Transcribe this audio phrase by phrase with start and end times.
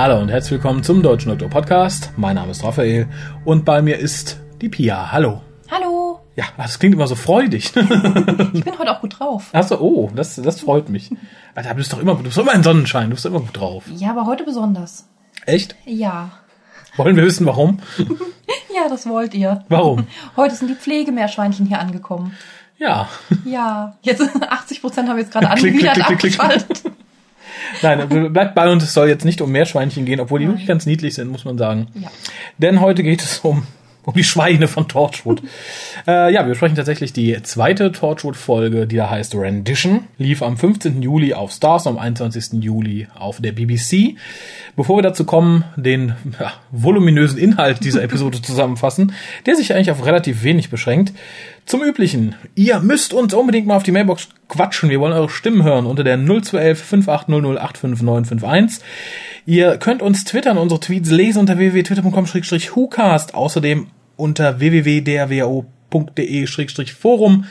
[0.00, 2.10] Hallo und herzlich willkommen zum Deutschen Doktor Podcast.
[2.16, 3.06] Mein Name ist Raphael
[3.44, 5.12] und bei mir ist die Pia.
[5.12, 5.42] Hallo.
[6.36, 7.72] Ja, das klingt immer so freudig.
[8.52, 9.50] Ich bin heute auch gut drauf.
[9.52, 11.10] Achso, oh, das, das freut mich.
[11.54, 13.84] Alter, du bist doch immer, du bist immer ein Sonnenschein, du bist immer gut drauf.
[13.94, 15.06] Ja, aber heute besonders.
[15.46, 15.76] Echt?
[15.84, 16.30] Ja.
[16.96, 17.78] Wollen wir wissen, warum?
[18.74, 19.64] Ja, das wollt ihr.
[19.68, 20.06] Warum?
[20.36, 22.34] Heute sind die Pflegemeerschweinchen hier angekommen.
[22.78, 23.08] Ja.
[23.44, 23.96] Ja.
[24.02, 26.40] Jetzt 80 Prozent haben jetzt gerade Klick, klick, angewidert klick, klick, klick.
[26.40, 26.82] abgeschaltet.
[27.82, 30.86] Nein, bleibt bei uns, es soll jetzt nicht um Meerschweinchen gehen, obwohl die wirklich ganz
[30.86, 31.88] niedlich sind, muss man sagen.
[31.94, 32.10] Ja.
[32.58, 33.66] Denn heute geht es um,
[34.10, 35.42] um die Schweine von Torchwood.
[36.06, 40.04] äh, ja, wir besprechen tatsächlich die zweite Torchwood-Folge, die da heißt Rendition.
[40.18, 41.00] Lief am 15.
[41.02, 42.62] Juli auf Stars und am 21.
[42.62, 44.16] Juli auf der BBC.
[44.76, 49.12] Bevor wir dazu kommen, den ja, voluminösen Inhalt dieser Episode zusammenfassen,
[49.46, 51.12] der sich eigentlich auf relativ wenig beschränkt.
[51.66, 54.90] Zum Üblichen, ihr müsst uns unbedingt mal auf die Mailbox quatschen.
[54.90, 58.80] Wir wollen eure Stimmen hören unter der 0211 5800
[59.46, 63.34] Ihr könnt uns twittern, unsere Tweets lesen unter www.twitter.com-whocast.
[63.34, 63.88] Außerdem
[64.20, 67.44] unter www.drwo.de-forum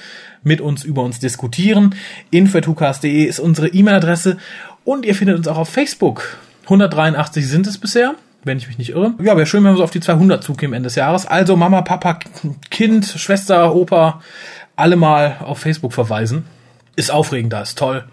[0.43, 1.95] mit uns über uns diskutieren.
[2.31, 4.37] info.hucast.de ist unsere E-Mail-Adresse
[4.85, 6.37] und ihr findet uns auch auf Facebook.
[6.63, 9.13] 183 sind es bisher, wenn ich mich nicht irre.
[9.19, 11.25] Ja, wäre schön, wenn wir so auf die 200 zukämen Ende des Jahres.
[11.25, 12.19] Also Mama, Papa,
[12.69, 14.21] Kind, Schwester, Opa,
[14.75, 16.45] alle mal auf Facebook verweisen.
[16.95, 18.03] Ist aufregend, da ist toll.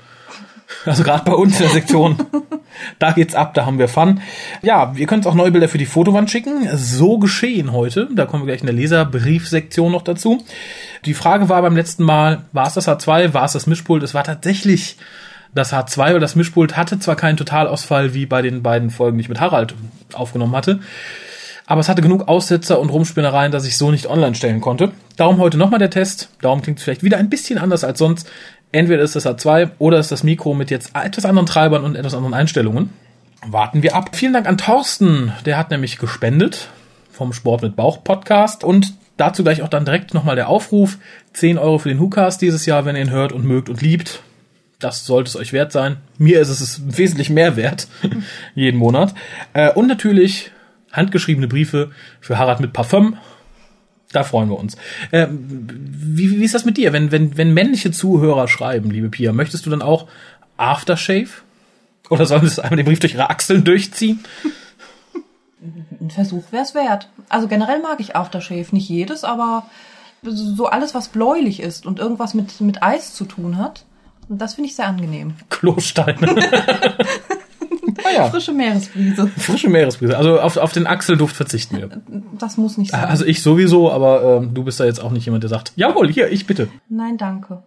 [0.84, 2.16] Also gerade bei uns in der Sektion.
[2.98, 4.20] da geht's ab, da haben wir Fun.
[4.62, 6.68] Ja, ihr könnt auch neue Bilder für die Fotowand schicken.
[6.76, 8.08] So geschehen heute.
[8.12, 10.44] Da kommen wir gleich in der Leserbriefsektion noch dazu.
[11.04, 14.02] Die Frage war beim letzten Mal, war es das H2, war es das Mischpult?
[14.02, 14.96] Es war tatsächlich
[15.54, 19.22] das H2, weil das Mischpult hatte zwar keinen Totalausfall wie bei den beiden Folgen, die
[19.22, 19.74] ich mit Harald
[20.12, 20.80] aufgenommen hatte,
[21.66, 24.92] aber es hatte genug Aussetzer und Rumspinnereien, dass ich so nicht online stellen konnte.
[25.16, 26.30] Darum heute nochmal der Test.
[26.40, 28.30] Darum klingt es vielleicht wieder ein bisschen anders als sonst.
[28.72, 32.14] Entweder ist das H2 oder ist das Mikro mit jetzt etwas anderen Treibern und etwas
[32.14, 32.90] anderen Einstellungen.
[33.46, 34.16] Warten wir ab.
[34.16, 35.32] Vielen Dank an Thorsten.
[35.44, 36.68] Der hat nämlich gespendet
[37.10, 40.98] vom Sport mit Bauch Podcast und dazu gleich auch dann direkt nochmal der Aufruf.
[41.32, 44.20] 10 Euro für den Hucast dieses Jahr, wenn ihr ihn hört und mögt und liebt.
[44.78, 45.98] Das sollte es euch wert sein.
[46.18, 47.88] Mir ist es wesentlich mehr wert.
[48.54, 49.14] jeden Monat.
[49.54, 50.50] Äh, und natürlich
[50.92, 51.90] handgeschriebene Briefe
[52.20, 53.16] für Harald mit Parfum.
[54.12, 54.76] Da freuen wir uns.
[55.10, 56.92] Äh, wie, wie ist das mit dir?
[56.92, 60.06] Wenn, wenn, wenn männliche Zuhörer schreiben, liebe Pia, möchtest du dann auch
[60.56, 61.28] Aftershave?
[62.08, 64.24] Oder sollen sie einmal den Brief durch ihre Achseln durchziehen?
[66.00, 67.08] Ein Versuch wäre es wert.
[67.28, 68.66] Also generell mag ich Aftershave.
[68.70, 69.66] Nicht jedes, aber
[70.22, 73.84] so alles, was bläulich ist und irgendwas mit, mit Eis zu tun hat.
[74.28, 75.34] Das finde ich sehr angenehm.
[75.50, 76.16] Klosteine.
[78.06, 78.30] ah, ja.
[78.30, 79.28] Frische Meeresbrise.
[79.36, 80.16] Frische Meeresbrise.
[80.16, 81.90] Also auf, auf den Achselduft verzichten wir.
[82.38, 83.04] Das muss nicht sein.
[83.04, 86.10] Also ich sowieso, aber ähm, du bist da jetzt auch nicht jemand, der sagt, jawohl,
[86.10, 86.68] hier, ich bitte.
[86.88, 87.62] Nein, danke.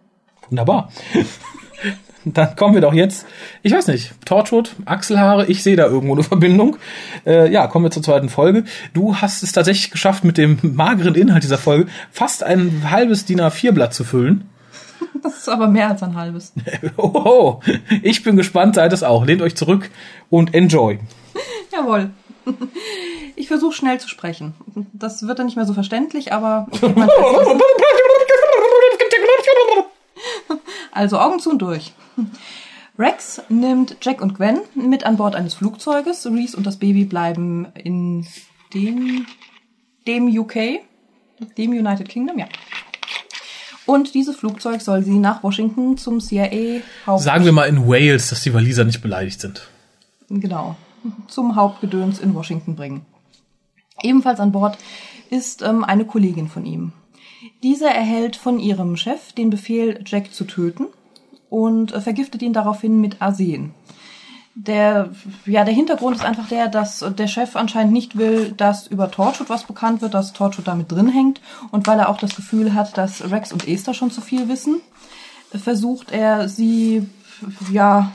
[0.48, 0.90] Wunderbar.
[2.24, 3.26] Dann kommen wir doch jetzt,
[3.62, 6.76] ich weiß nicht, Torchwood, Achselhaare, ich sehe da irgendwo eine Verbindung.
[7.24, 8.64] Äh, ja, kommen wir zur zweiten Folge.
[8.92, 13.40] Du hast es tatsächlich geschafft, mit dem mageren Inhalt dieser Folge fast ein halbes DIN
[13.40, 14.50] A4-Blatt zu füllen.
[15.22, 16.52] Das ist aber mehr als ein halbes.
[16.96, 17.60] Oho,
[18.02, 19.24] ich bin gespannt, seid es auch.
[19.24, 19.90] Lehnt euch zurück
[20.28, 20.98] und enjoy.
[21.72, 22.10] Jawohl.
[23.36, 24.54] Ich versuche schnell zu sprechen.
[24.92, 26.66] Das wird dann nicht mehr so verständlich, aber.
[30.92, 31.92] Also Augen zu und durch.
[32.98, 36.26] Rex nimmt Jack und Gwen mit an Bord eines Flugzeuges.
[36.26, 38.26] Reese und das Baby bleiben in
[38.74, 39.26] dem,
[40.06, 40.80] dem UK,
[41.56, 42.46] dem United Kingdom, ja.
[43.90, 48.30] Und dieses Flugzeug soll sie nach Washington zum CIA Haupt Sagen wir mal in Wales,
[48.30, 49.66] dass die Waliser nicht beleidigt sind.
[50.28, 50.76] genau
[51.28, 53.04] zum Hauptgedöns in Washington bringen.
[54.02, 54.78] Ebenfalls an Bord
[55.30, 56.92] ist ähm, eine Kollegin von ihm.
[57.62, 60.86] Diese erhält von ihrem Chef den Befehl, Jack zu töten
[61.48, 63.74] und äh, vergiftet ihn daraufhin mit Arsen.
[64.54, 65.10] Der,
[65.46, 69.48] ja, der Hintergrund ist einfach der, dass der Chef anscheinend nicht will, dass über Torchwood
[69.48, 71.40] was bekannt wird, dass Torchwood damit drin hängt.
[71.70, 74.80] Und weil er auch das Gefühl hat, dass Rex und Esther schon zu viel wissen,
[75.52, 77.08] versucht er sie,
[77.70, 78.12] ja,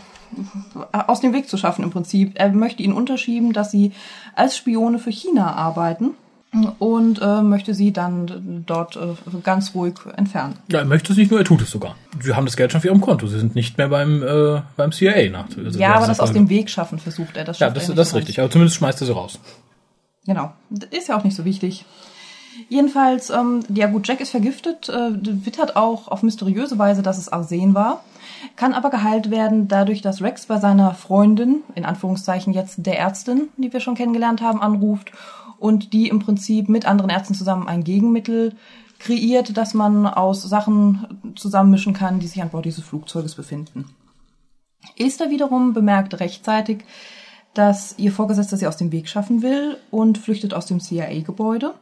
[0.92, 2.34] aus dem Weg zu schaffen im Prinzip.
[2.36, 3.94] Er möchte ihnen unterschieben, dass sie
[4.36, 6.16] als Spione für China arbeiten
[6.64, 10.56] und äh, möchte sie dann dort äh, ganz ruhig entfernen.
[10.72, 11.96] Ja, er möchte es nicht nur, er tut es sogar.
[12.22, 13.28] Sie haben das Geld schon auf ihrem Konto.
[13.28, 15.46] Sie sind nicht mehr beim, äh, beim CIA nach.
[15.58, 17.44] Also ja, aber das aus dem Weg schaffen versucht er.
[17.44, 18.40] Das Ja, das, er das ist richtig.
[18.40, 19.40] Aber zumindest schmeißt er sie raus.
[20.26, 20.54] Genau.
[20.92, 21.86] Ist ja auch nicht so wichtig.
[22.70, 25.12] Jedenfalls, ähm, ja gut, Jack ist vergiftet, äh,
[25.46, 28.04] wittert auch auf mysteriöse Weise, dass es Arsen war,
[28.56, 33.50] kann aber geheilt werden dadurch, dass Rex bei seiner Freundin, in Anführungszeichen jetzt der Ärztin,
[33.58, 35.12] die wir schon kennengelernt haben, anruft
[35.58, 38.54] und die im Prinzip mit anderen Ärzten zusammen ein Gegenmittel
[39.00, 43.86] kreiert, das man aus Sachen zusammenmischen kann, die sich an Bord dieses Flugzeuges befinden.
[44.98, 46.86] Esther wiederum bemerkt rechtzeitig,
[47.54, 51.74] dass ihr Vorgesetzter sie aus dem Weg schaffen will und flüchtet aus dem CIA-Gebäude.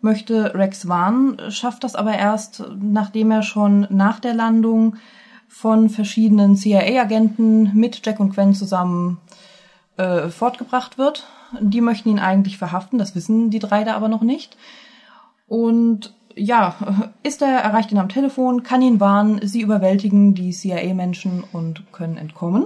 [0.00, 4.96] Möchte Rex warnen, schafft das aber erst, nachdem er schon nach der Landung
[5.46, 9.18] von verschiedenen CIA-Agenten mit Jack und Gwen zusammen
[9.96, 11.26] äh, fortgebracht wird.
[11.60, 14.56] Die möchten ihn eigentlich verhaften, das wissen die drei da aber noch nicht.
[15.46, 16.76] Und ja,
[17.22, 22.16] ist er erreicht ihn am Telefon, kann ihn warnen, sie überwältigen die CIA-Menschen und können
[22.16, 22.64] entkommen.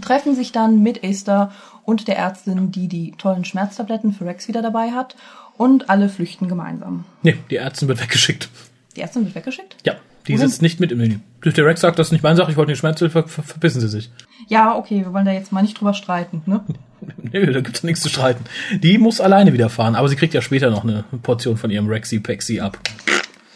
[0.00, 1.52] Treffen sich dann mit Esther
[1.84, 5.16] und der Ärztin, die die tollen Schmerztabletten für Rex wieder dabei hat
[5.56, 7.04] und alle flüchten gemeinsam.
[7.22, 8.48] Nee, die Ärztin wird weggeschickt.
[8.96, 9.76] Die Ärztin wird weggeschickt?
[9.84, 9.94] Ja,
[10.26, 10.48] die Wohin?
[10.48, 11.16] sitzt nicht mit im Menü.
[11.44, 13.80] Der Rex sagt, das ist nicht meine Sache, ich wollte den Schmerz, ver ver verbissen
[13.80, 14.10] sie sich.
[14.48, 16.64] Ja, okay, wir wollen da jetzt mal nicht drüber streiten, ne?
[17.32, 18.44] Nö, da gibt's nichts zu streiten.
[18.82, 21.88] Die muss alleine wieder fahren, aber sie kriegt ja später noch eine Portion von ihrem
[21.88, 22.78] Rexy-Pexy ab.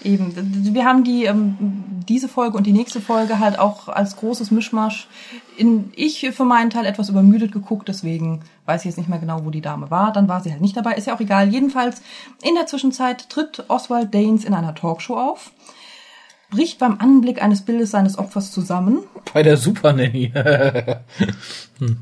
[0.03, 4.51] Eben, wir haben die ähm, diese Folge und die nächste Folge halt auch als großes
[4.51, 5.09] Mischmasch
[5.57, 9.45] in ich für meinen Teil etwas übermüdet geguckt, deswegen weiß ich jetzt nicht mehr genau,
[9.45, 10.13] wo die Dame war.
[10.13, 11.49] Dann war sie halt nicht dabei, ist ja auch egal.
[11.49, 12.03] Jedenfalls
[12.43, 15.53] in der Zwischenzeit tritt Oswald Danes in einer Talkshow auf,
[16.55, 19.01] bricht beim Anblick eines Bildes seines Opfers zusammen.
[19.33, 20.33] Bei der Super Nanny.
[21.79, 21.99] hm.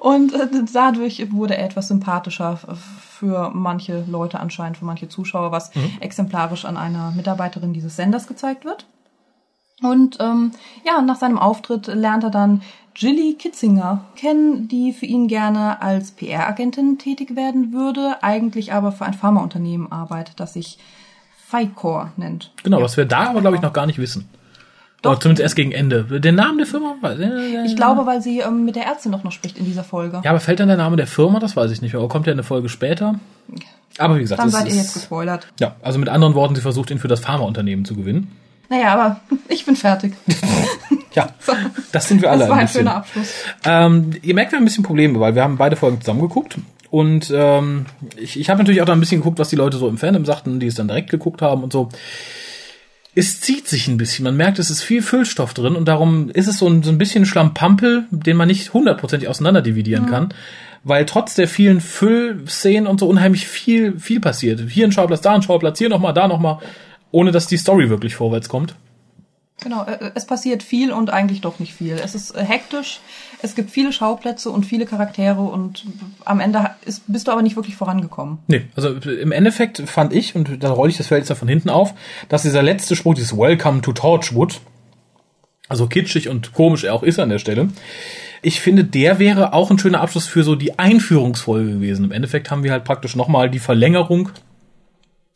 [0.00, 5.74] Und äh, dadurch wurde er etwas sympathischer für manche Leute anscheinend, für manche Zuschauer, was
[5.74, 5.92] mhm.
[6.00, 8.86] exemplarisch an einer Mitarbeiterin dieses Senders gezeigt wird.
[9.82, 10.52] Und ähm,
[10.84, 12.62] ja, nach seinem Auftritt lernt er dann
[12.96, 19.04] Jilly Kitzinger kennen, die für ihn gerne als PR-Agentin tätig werden würde, eigentlich aber für
[19.04, 20.78] ein Pharmaunternehmen arbeitet, das sich
[21.54, 22.50] Ficor nennt.
[22.62, 22.84] Genau, ja.
[22.84, 24.28] was wir da aber, glaube ich, noch gar nicht wissen.
[25.02, 25.12] Doch.
[25.12, 26.04] Oder zumindest erst gegen Ende.
[26.20, 26.96] Den Namen der Firma?
[27.66, 30.22] Ich glaube, weil sie ähm, mit der Ärztin doch noch spricht in dieser Folge.
[30.24, 31.40] Ja, aber fällt dann der Name der Firma?
[31.40, 31.94] Das weiß ich nicht.
[31.94, 33.16] Oder kommt ja eine Folge später?
[33.98, 35.46] Aber wie gesagt, dann seid ihr jetzt gespoilert.
[35.60, 38.34] Ja, also mit anderen Worten, sie versucht ihn für das Pharmaunternehmen zu gewinnen.
[38.70, 40.14] Naja, aber ich bin fertig.
[41.14, 41.28] ja,
[41.92, 42.40] das sind wir alle.
[42.40, 43.28] Das war ein, ein schöner Abschluss.
[43.64, 46.56] Ähm, ihr merkt, wir haben ein bisschen Probleme, weil wir haben beide Folgen zusammen geguckt.
[46.94, 47.86] Und ähm,
[48.16, 50.24] ich, ich habe natürlich auch da ein bisschen geguckt, was die Leute so im Fandom
[50.24, 51.88] sagten, die es dann direkt geguckt haben und so
[53.16, 54.22] es zieht sich ein bisschen.
[54.22, 56.98] Man merkt, es ist viel Füllstoff drin und darum ist es so ein, so ein
[56.98, 60.10] bisschen Schlampampel, den man nicht hundertprozentig auseinander dividieren mhm.
[60.10, 60.34] kann.
[60.84, 64.60] Weil trotz der vielen Füllszenen und so unheimlich viel, viel passiert.
[64.68, 66.58] Hier ein Schauplatz, da ein Schauplatz, hier nochmal, da nochmal,
[67.10, 68.76] ohne dass die Story wirklich vorwärts kommt.
[69.64, 71.94] Genau, äh, es passiert viel und eigentlich doch nicht viel.
[71.94, 73.00] Es ist äh, hektisch,
[73.42, 75.86] es gibt viele Schauplätze und viele Charaktere und
[76.26, 78.38] am Ende ist, bist du aber nicht wirklich vorangekommen.
[78.46, 81.70] Nee, also im Endeffekt fand ich, und da rolle ich das Feld jetzt von hinten
[81.70, 81.94] auf,
[82.28, 84.60] dass dieser letzte Spruch, dieses Welcome to Torchwood,
[85.68, 87.70] also kitschig und komisch er auch ist an der Stelle,
[88.42, 92.04] ich finde, der wäre auch ein schöner Abschluss für so die Einführungsfolge gewesen.
[92.04, 94.28] Im Endeffekt haben wir halt praktisch nochmal die Verlängerung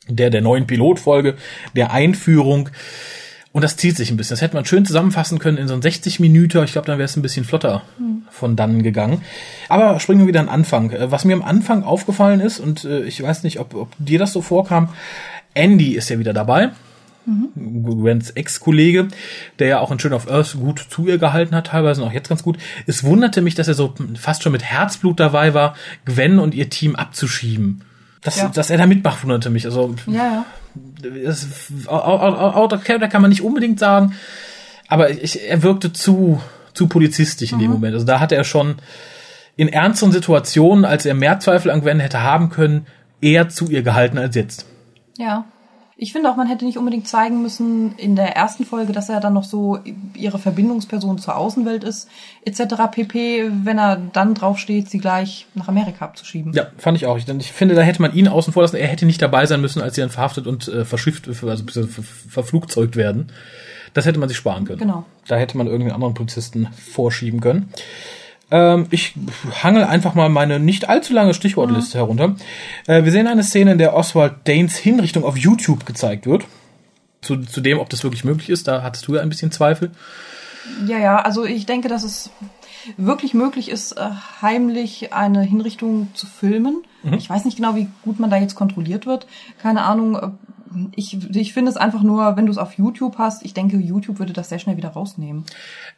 [0.07, 1.37] der, der neuen Pilotfolge,
[1.75, 2.69] der Einführung
[3.53, 4.35] und das zieht sich ein bisschen.
[4.35, 6.63] Das hätte man schön zusammenfassen können in so ein 60 Minuten.
[6.65, 7.83] Ich glaube, dann wäre es ein bisschen flotter
[8.31, 9.23] von dann gegangen.
[9.69, 10.91] Aber springen wir wieder an Anfang.
[10.91, 14.19] Äh, was mir am Anfang aufgefallen ist, und äh, ich weiß nicht, ob, ob dir
[14.19, 14.91] das so vorkam,
[15.55, 16.71] Andy ist ja wieder dabei.
[17.27, 18.03] Mhm.
[18.03, 19.09] Grants Ex-Kollege,
[19.59, 22.13] der ja auch in Schön of Earth gut zu ihr gehalten hat, teilweise und auch
[22.13, 22.59] jetzt ganz gut.
[22.87, 25.75] Es wunderte mich, dass er so fast schon mit Herzblut dabei war,
[26.05, 27.83] Gwen und ihr Team abzuschieben.
[28.23, 28.49] Das, ja.
[28.49, 29.65] Dass er da mitmacht, wunderte mich.
[29.65, 30.45] Also, ja, ja.
[31.25, 31.47] Das,
[31.87, 34.15] out of character kann man nicht unbedingt sagen,
[34.89, 36.41] aber ich, er wirkte zu,
[36.75, 37.63] zu polizistisch in mhm.
[37.63, 37.95] dem Moment.
[37.95, 38.77] Also da hatte er schon
[39.57, 42.87] in ernsten Situationen, als er mehr Zweifel an Gwen hätte haben können,
[43.21, 44.67] eher zu ihr gehalten als jetzt.
[45.17, 45.45] Ja.
[46.01, 49.19] Ich finde auch, man hätte nicht unbedingt zeigen müssen in der ersten Folge, dass er
[49.19, 49.81] dann noch so
[50.15, 52.09] ihre Verbindungsperson zur Außenwelt ist,
[52.45, 52.63] etc.
[52.93, 56.53] pp, wenn er dann draufsteht, sie gleich nach Amerika abzuschieben.
[56.53, 57.19] Ja, fand ich auch.
[57.19, 58.77] Ich, ich finde, da hätte man ihn außen vor lassen.
[58.77, 62.03] Er hätte nicht dabei sein müssen, als sie dann verhaftet und äh, verschifft, also ver
[62.29, 63.33] verflugzeugt werden.
[63.93, 64.79] Das hätte man sich sparen können.
[64.79, 65.05] Genau.
[65.27, 67.73] Da hätte man irgendeinen anderen Polizisten vorschieben können.
[68.51, 69.15] Ähm, ich
[69.63, 72.01] hangel einfach mal meine nicht allzu lange Stichwortliste mhm.
[72.01, 72.37] herunter.
[72.87, 76.45] Äh, wir sehen eine Szene, in der Oswald Danes Hinrichtung auf YouTube gezeigt wird.
[77.21, 79.91] Zu, zu dem, ob das wirklich möglich ist, da hattest du ja ein bisschen Zweifel.
[80.87, 82.31] Ja, ja, also ich denke, dass es
[82.97, 86.83] wirklich möglich ist, äh, heimlich eine Hinrichtung zu filmen.
[87.03, 87.15] Mhm.
[87.15, 89.27] Ich weiß nicht genau, wie gut man da jetzt kontrolliert wird.
[89.61, 90.29] Keine Ahnung, äh,
[90.95, 94.19] ich, ich finde es einfach nur, wenn du es auf YouTube hast, ich denke, YouTube
[94.19, 95.45] würde das sehr schnell wieder rausnehmen.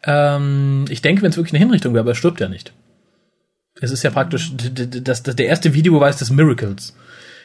[0.04, 2.72] Ähm, ich denke, wenn es wirklich eine Hinrichtung wäre, aber er stirbt ja nicht.
[3.80, 6.94] Es ist ja praktisch das, das, der erste Videobeweis des Miracles.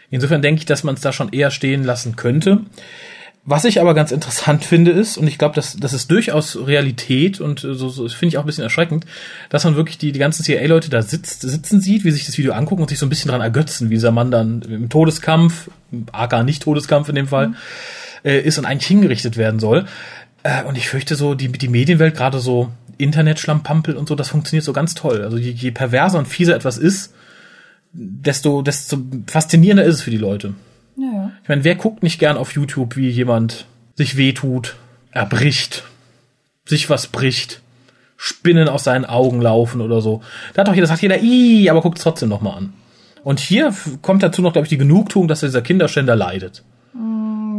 [0.10, 2.62] Insofern denke ich, dass man es da schon eher stehen lassen könnte.
[3.48, 7.40] Was ich aber ganz interessant finde ist, und ich glaube, das, das ist durchaus Realität
[7.40, 9.06] und äh, so, so finde ich auch ein bisschen erschreckend,
[9.50, 12.54] dass man wirklich die, die ganzen CIA-Leute da sitzt, sitzen sieht, wie sich das Video
[12.54, 15.70] angucken und sich so ein bisschen dran ergötzen, wie dieser Mann dann im Todeskampf,
[16.12, 17.54] AK nicht Todeskampf in dem Fall,
[18.24, 19.86] äh, ist und eigentlich hingerichtet werden soll.
[20.42, 24.64] Äh, und ich fürchte so, die, die Medienwelt, gerade so Internetschlampampel und so, das funktioniert
[24.64, 25.22] so ganz toll.
[25.22, 27.14] Also je, je perverser und fieser etwas ist,
[27.94, 28.98] desto, desto
[29.28, 30.56] faszinierender ist es für die Leute.
[30.96, 31.32] Ja, ja.
[31.44, 34.75] Ich meine, wer guckt nicht gern auf YouTube, wie jemand sich wehtut,
[35.12, 35.84] erbricht,
[36.66, 37.62] sich was bricht,
[38.18, 40.22] Spinnen aus seinen Augen laufen oder so.
[40.54, 42.74] Da hat doch jeder, sagt jeder, i, aber guckt es trotzdem noch mal an.
[43.24, 46.64] Und hier kommt dazu noch, glaube ich, die Genugtuung, dass dieser Kinderschänder leidet.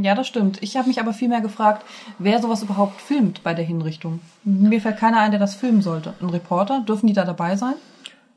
[0.03, 0.63] Ja, das stimmt.
[0.63, 1.85] Ich habe mich aber vielmehr gefragt,
[2.19, 4.21] wer sowas überhaupt filmt bei der Hinrichtung.
[4.45, 6.15] Mir fällt keiner ein, der das filmen sollte.
[6.21, 6.85] Ein Reporter?
[6.87, 7.75] Dürfen die da dabei sein?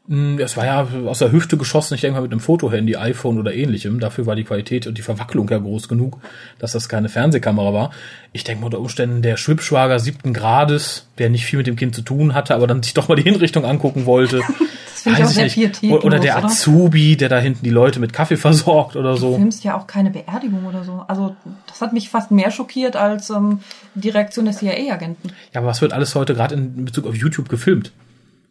[0.10, 3.38] Hm, Das war ja aus der Hüfte geschossen, ich denke mal mit einem Fotohandy, iPhone
[3.40, 4.00] oder ähnlichem.
[4.00, 6.18] Dafür war die Qualität und die Verwacklung ja groß genug,
[6.58, 7.92] dass das keine Fernsehkamera war.
[8.34, 11.94] Ich denke mal unter Umständen der Schwibschwager siebten Grades, der nicht viel mit dem Kind
[11.96, 14.42] zu tun hatte, aber dann sich doch mal die Hinrichtung angucken wollte.
[15.00, 15.54] Das finde ich auch nicht.
[15.56, 16.48] pietätlos, Oder der oder?
[16.48, 19.36] Azubi, der da hinten die Leute mit Kaffee versorgt oder Du so.
[19.38, 21.06] filmst ja auch keine Beerdigung oder so.
[21.08, 21.38] Also
[21.68, 23.62] das hat mich fast mehr schockiert als ähm,
[23.96, 25.30] die Reaktion der CIA-Agenten.
[25.54, 27.94] Ja, aber was wird alles heute gerade in Bezug auf YouTube gefilmt?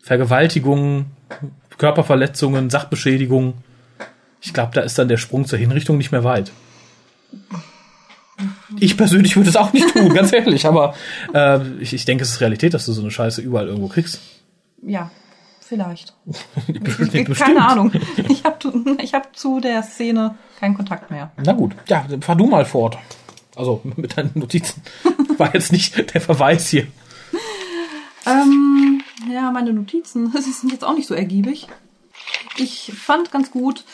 [0.09, 1.05] Vergewaltigungen,
[1.77, 3.53] Körperverletzungen, Sachbeschädigungen.
[4.41, 6.51] Ich glaube, da ist dann der Sprung zur Hinrichtung nicht mehr weit.
[8.81, 10.95] Ich persönlich würde es auch nicht tun, ganz ehrlich, aber
[11.35, 14.19] äh, ich, ich denke, es ist Realität, dass du so eine Scheiße überall irgendwo kriegst.
[14.81, 15.11] Ja,
[15.61, 16.15] vielleicht.
[16.67, 17.37] Bestimmt.
[17.37, 17.93] Keine Ahnung.
[18.31, 21.33] Ich habe ich hab zu der Szene keinen Kontakt mehr.
[21.37, 22.97] Na gut, ja, fahr du mal fort.
[23.55, 24.81] Also mit deinen Notizen.
[25.37, 26.87] War jetzt nicht der Verweis hier.
[28.25, 31.67] Ähm, ja, meine Notizen sind jetzt auch nicht so ergiebig.
[32.57, 33.85] Ich fand ganz gut,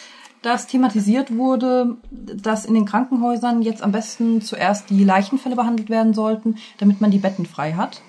[0.42, 6.12] dass thematisiert wurde, dass in den Krankenhäusern jetzt am besten zuerst die Leichenfälle behandelt werden
[6.14, 8.02] sollten, damit man die Betten frei hat.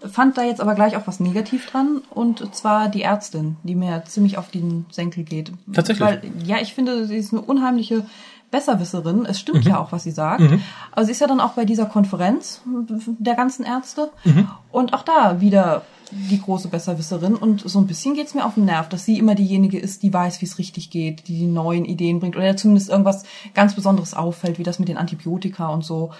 [0.00, 4.04] Fand da jetzt aber gleich auch was negativ dran und zwar die Ärztin, die mir
[4.06, 5.52] ziemlich auf den Senkel geht.
[5.72, 6.06] Tatsächlich?
[6.08, 8.06] Weil, ja, ich finde, sie ist eine unheimliche
[8.52, 9.26] Besserwisserin.
[9.26, 9.70] Es stimmt Mhm.
[9.72, 10.42] ja auch, was sie sagt.
[10.92, 14.48] Aber sie ist ja dann auch bei dieser Konferenz der ganzen Ärzte Mhm.
[14.70, 18.64] und auch da wieder die große Besserwisserin und so ein bisschen geht's mir auf den
[18.64, 21.84] Nerv, dass sie immer diejenige ist, die weiß, wie es richtig geht, die die neuen
[21.84, 23.24] Ideen bringt oder zumindest irgendwas
[23.54, 26.10] ganz Besonderes auffällt, wie das mit den Antibiotika und so.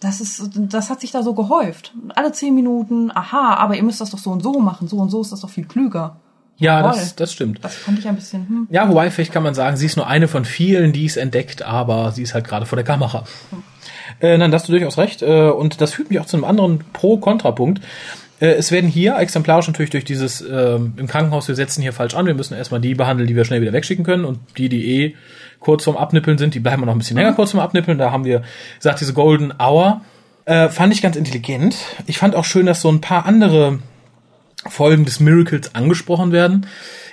[0.00, 1.92] Das ist, das hat sich da so gehäuft.
[2.14, 5.10] Alle zehn Minuten, aha, aber ihr müsst das doch so und so machen, so und
[5.10, 6.16] so ist das doch viel klüger.
[6.58, 7.60] Ja, das, das stimmt.
[7.62, 8.68] Das fand ich ein bisschen, hm.
[8.70, 11.62] Ja, wobei, vielleicht kann man sagen, sie ist nur eine von vielen, die es entdeckt,
[11.62, 13.24] aber sie ist halt gerade vor der Kamera.
[14.20, 15.22] Äh, nein, da hast du durchaus recht.
[15.22, 17.80] Äh, und das führt mich auch zu einem anderen Pro-Kontra-Punkt.
[18.40, 22.14] Äh, es werden hier exemplarisch natürlich durch dieses ähm, im Krankenhaus, wir setzen hier falsch
[22.14, 25.02] an, wir müssen erstmal die behandeln, die wir schnell wieder wegschicken können und die, die
[25.02, 25.14] eh
[25.60, 27.98] kurz vorm Abnippeln sind, die bleiben noch ein bisschen länger kurz vorm Abnippeln.
[27.98, 28.42] Da haben wir
[28.76, 30.02] gesagt, diese Golden Hour.
[30.44, 31.76] Äh, fand ich ganz intelligent.
[32.06, 33.80] Ich fand auch schön, dass so ein paar andere
[34.66, 36.66] Folgen des Miracles angesprochen werden.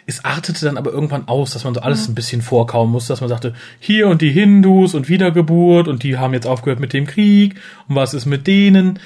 [0.08, 3.22] Es artete dann aber irgendwann aus, dass man so alles ein bisschen vorkauen musste, dass
[3.22, 7.08] man sagte, hier und die Hindus und Wiedergeburt und die haben jetzt aufgehört mit dem
[7.08, 7.55] Krieg
[7.88, 9.00] und was ist mit denen.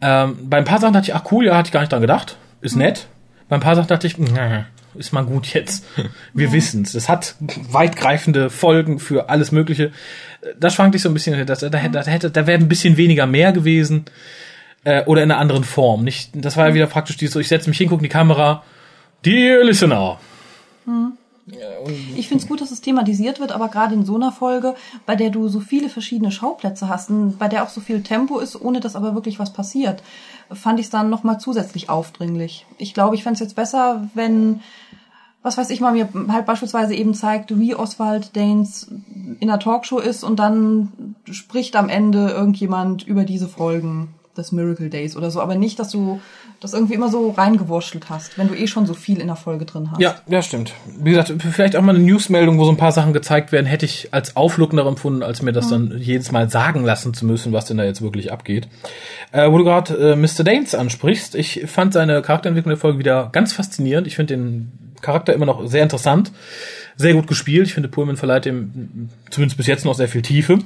[0.00, 2.00] Ähm, bei ein paar Sachen dachte ich, ach cool, ja, hatte ich gar nicht dran
[2.00, 2.36] gedacht.
[2.60, 3.06] Ist nett.
[3.48, 5.84] Bei ein paar Sachen dachte ich, na, ist mal gut jetzt.
[6.34, 6.94] Wir wissen's.
[6.94, 7.36] Es hat
[7.70, 9.92] weitgreifende Folgen für alles Mögliche.
[10.58, 12.96] Das schwankt sich so ein bisschen, das, da, hätte, da, hätte, da wäre ein bisschen
[12.96, 14.04] weniger mehr gewesen
[14.84, 16.04] äh, oder in einer anderen Form.
[16.04, 18.10] Nicht, das war ja wieder praktisch dieses so, ich setze mich hin, gucke in die
[18.10, 18.62] Kamera,
[19.24, 20.18] Dear Listener.
[22.16, 24.74] Ich finde es gut, dass es thematisiert wird, aber gerade in so einer Folge,
[25.04, 28.38] bei der du so viele verschiedene Schauplätze hast, und bei der auch so viel Tempo
[28.38, 30.02] ist, ohne dass aber wirklich was passiert,
[30.50, 32.66] fand ich es dann nochmal zusätzlich aufdringlich.
[32.78, 34.60] Ich glaube, ich fände es jetzt besser, wenn,
[35.42, 38.88] was weiß ich mal, mir halt beispielsweise eben zeigt, wie Oswald Danes
[39.40, 44.90] in einer Talkshow ist und dann spricht am Ende irgendjemand über diese Folgen des Miracle
[44.90, 46.20] Days oder so, aber nicht, dass du
[46.60, 49.64] das irgendwie immer so reingewurschtelt hast, wenn du eh schon so viel in der Folge
[49.64, 50.00] drin hast.
[50.00, 50.72] Ja, ja, stimmt.
[50.98, 53.86] Wie gesagt, vielleicht auch mal eine Newsmeldung, wo so ein paar Sachen gezeigt werden, hätte
[53.86, 57.66] ich als auflockender empfunden, als mir das dann jedes Mal sagen lassen zu müssen, was
[57.66, 58.68] denn da jetzt wirklich abgeht.
[59.32, 60.44] Äh, wo du gerade äh, Mr.
[60.44, 64.06] Danes ansprichst, ich fand seine Charakterentwicklung der Folge wieder ganz faszinierend.
[64.06, 66.32] Ich finde den Charakter immer noch sehr interessant,
[66.96, 67.66] sehr gut gespielt.
[67.66, 70.58] Ich finde, Pullman verleiht ihm zumindest bis jetzt noch sehr viel Tiefe.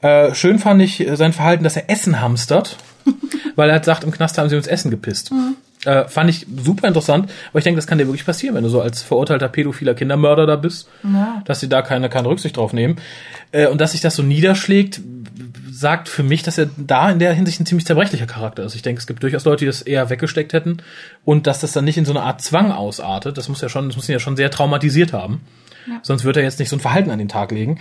[0.00, 2.76] Äh, schön fand ich äh, sein Verhalten, dass er Essen hamstert,
[3.56, 5.30] weil er halt sagt, im Knast haben sie uns Essen gepisst.
[5.84, 8.68] Äh, fand ich super interessant, aber ich denke, das kann dir wirklich passieren, wenn du
[8.68, 11.42] so als verurteilter pädophiler Kindermörder da bist, Ja.
[11.44, 12.96] dass sie da keine, keine Rücksicht drauf nehmen.
[13.52, 15.00] Äh, und dass sich das so niederschlägt,
[15.70, 18.74] sagt für mich, dass er da in der Hinsicht ein ziemlich zerbrechlicher Charakter ist.
[18.74, 20.78] Ich denke, es gibt durchaus Leute, die das eher weggesteckt hätten
[21.24, 23.38] und dass das dann nicht in so eine Art Zwang ausartet.
[23.38, 25.40] Das muss ja schon, das muss ihn ja schon sehr traumatisiert haben.
[25.86, 26.00] Ja.
[26.02, 27.78] Sonst wird er jetzt nicht so ein Verhalten an den Tag legen.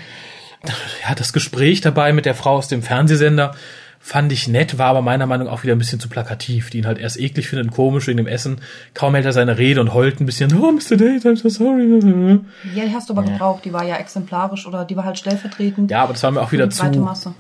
[1.08, 3.54] Ja, das Gespräch dabei mit der Frau aus dem Fernsehsender
[4.00, 6.78] fand ich nett, war aber meiner Meinung nach auch wieder ein bisschen zu plakativ, die
[6.78, 8.62] ihn halt erst eklig findet und komisch wegen dem Essen.
[8.94, 10.96] Kaum hält er seine Rede und heult ein bisschen, oh, Mr.
[10.96, 12.40] Date, I'm so sorry.
[12.74, 13.34] Ja, die hast du aber ja.
[13.34, 15.92] gebraucht, die war ja exemplarisch oder die war halt stellvertretend.
[15.92, 17.34] Ja, aber das war mir auch wieder zu, Masse.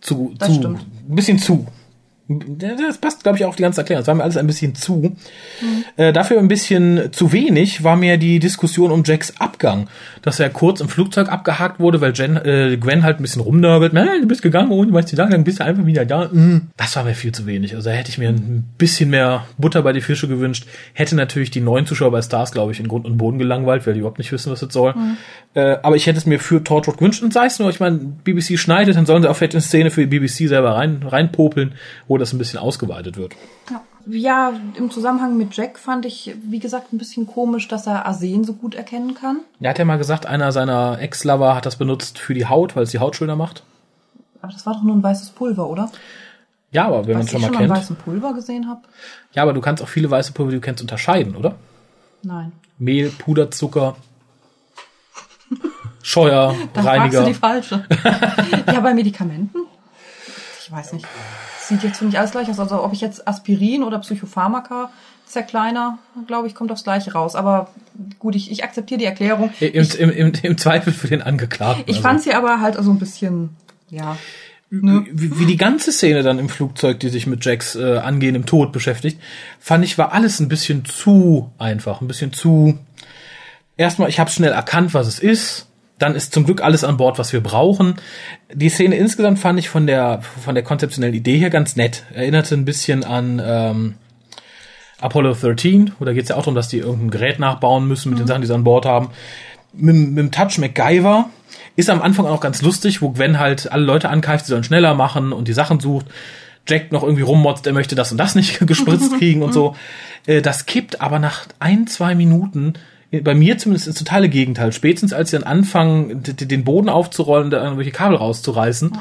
[0.00, 0.80] zu, das zu, stimmt.
[1.08, 1.66] ein bisschen zu.
[2.58, 4.00] Das passt, glaube ich, auch auf die ganze Erklärung.
[4.00, 5.14] Das war mir alles ein bisschen zu.
[5.60, 5.84] Mhm.
[5.96, 9.88] Äh, dafür ein bisschen zu wenig war mir die Diskussion um Jacks Abgang.
[10.22, 13.92] Dass er kurz im Flugzeug abgehakt wurde, weil Jen, äh, Gwen halt ein bisschen rumnörgelt.
[13.92, 16.28] Nein, du bist gegangen und du weißt lang, dann bist du einfach wieder da.
[16.32, 16.68] Mhm.
[16.76, 17.74] Das war mir viel zu wenig.
[17.74, 20.66] Also da hätte ich mir ein bisschen mehr Butter bei die Fische gewünscht.
[20.92, 23.94] Hätte natürlich die neuen Zuschauer bei Stars, glaube ich, in Grund und Boden gelangweilt, weil
[23.94, 24.94] die überhaupt nicht wissen, was das soll.
[24.94, 25.16] Mhm.
[25.54, 27.22] Äh, aber ich hätte es mir für Torchwood gewünscht.
[27.22, 29.90] Und sei es nur, ich meine, BBC schneidet, dann sollen sie auch vielleicht eine Szene
[29.90, 31.74] für die BBC selber rein, reinpopeln,
[32.08, 33.34] wo das ein bisschen ausgeweitet wird.
[33.70, 33.82] Ja.
[34.06, 38.44] ja, im Zusammenhang mit Jack fand ich, wie gesagt, ein bisschen komisch, dass er Arsen
[38.44, 39.40] so gut erkennen kann.
[39.60, 42.84] Er hat ja mal gesagt, einer seiner Ex-Lover hat das benutzt für die Haut, weil
[42.84, 43.62] es die Haut schöner macht.
[44.40, 45.90] Aber das war doch nur ein weißes Pulver, oder?
[46.72, 47.68] Ja, aber wenn man schon mal schon kennt.
[47.68, 48.80] Mal weißen Pulver gesehen habe.
[49.34, 51.54] Ja, aber du kannst auch viele weiße Pulver, die du kennst, unterscheiden, oder?
[52.22, 52.52] Nein.
[52.78, 53.96] Mehl, Puderzucker,
[56.02, 57.20] Scheuer, da Reiniger.
[57.20, 57.84] Da du die falsche.
[58.66, 59.58] ja, bei Medikamenten?
[60.60, 61.06] Ich weiß nicht
[61.72, 62.60] sieht jetzt für mich alles gleich aus.
[62.60, 64.90] Also ob ich jetzt Aspirin oder Psychopharmaka
[65.26, 67.34] zerkleiner, glaube ich, kommt aufs Gleiche raus.
[67.34, 67.70] Aber
[68.18, 69.50] gut, ich, ich akzeptiere die Erklärung.
[69.60, 71.84] Im, ich, im, im, Im Zweifel für den Angeklagten.
[71.86, 72.08] Ich also.
[72.08, 73.50] fand sie aber halt so ein bisschen,
[73.88, 74.16] ja.
[74.70, 75.04] Ne?
[75.10, 78.72] Wie, wie die ganze Szene dann im Flugzeug, die sich mit Jacks äh, angehendem Tod
[78.72, 79.20] beschäftigt,
[79.60, 82.78] fand ich, war alles ein bisschen zu einfach, ein bisschen zu.
[83.76, 85.66] Erstmal, ich habe schnell erkannt, was es ist
[86.02, 87.94] dann ist zum Glück alles an Bord, was wir brauchen.
[88.52, 92.04] Die Szene insgesamt fand ich von der von der konzeptionellen Idee her ganz nett.
[92.12, 93.94] Erinnerte ein bisschen an ähm,
[95.00, 98.10] Apollo 13, wo da geht es ja auch darum, dass die irgendein Gerät nachbauen müssen
[98.10, 98.22] mit mhm.
[98.22, 99.10] den Sachen, die sie an Bord haben.
[99.72, 101.30] Mit, mit dem Touch MacGyver
[101.76, 104.94] ist am Anfang auch ganz lustig, wo Gwen halt alle Leute ankeift, sie sollen schneller
[104.94, 106.06] machen und die Sachen sucht.
[106.66, 109.76] Jack noch irgendwie rummotzt, er möchte das und das nicht gespritzt kriegen und so.
[110.26, 112.74] Äh, das kippt aber nach ein, zwei Minuten
[113.20, 114.72] bei mir zumindest ins totale Gegenteil.
[114.72, 118.98] Spätestens als sie dann anfangen, den Boden aufzurollen, da irgendwelche Kabel rauszureißen,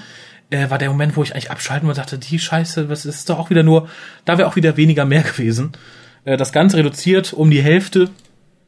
[0.49, 3.39] äh, war der Moment, wo ich eigentlich abschalten und dachte, die Scheiße, was ist doch
[3.39, 3.87] auch wieder nur,
[4.25, 5.71] da wäre auch wieder weniger mehr gewesen.
[6.25, 8.09] Äh, das Ganze reduziert um die Hälfte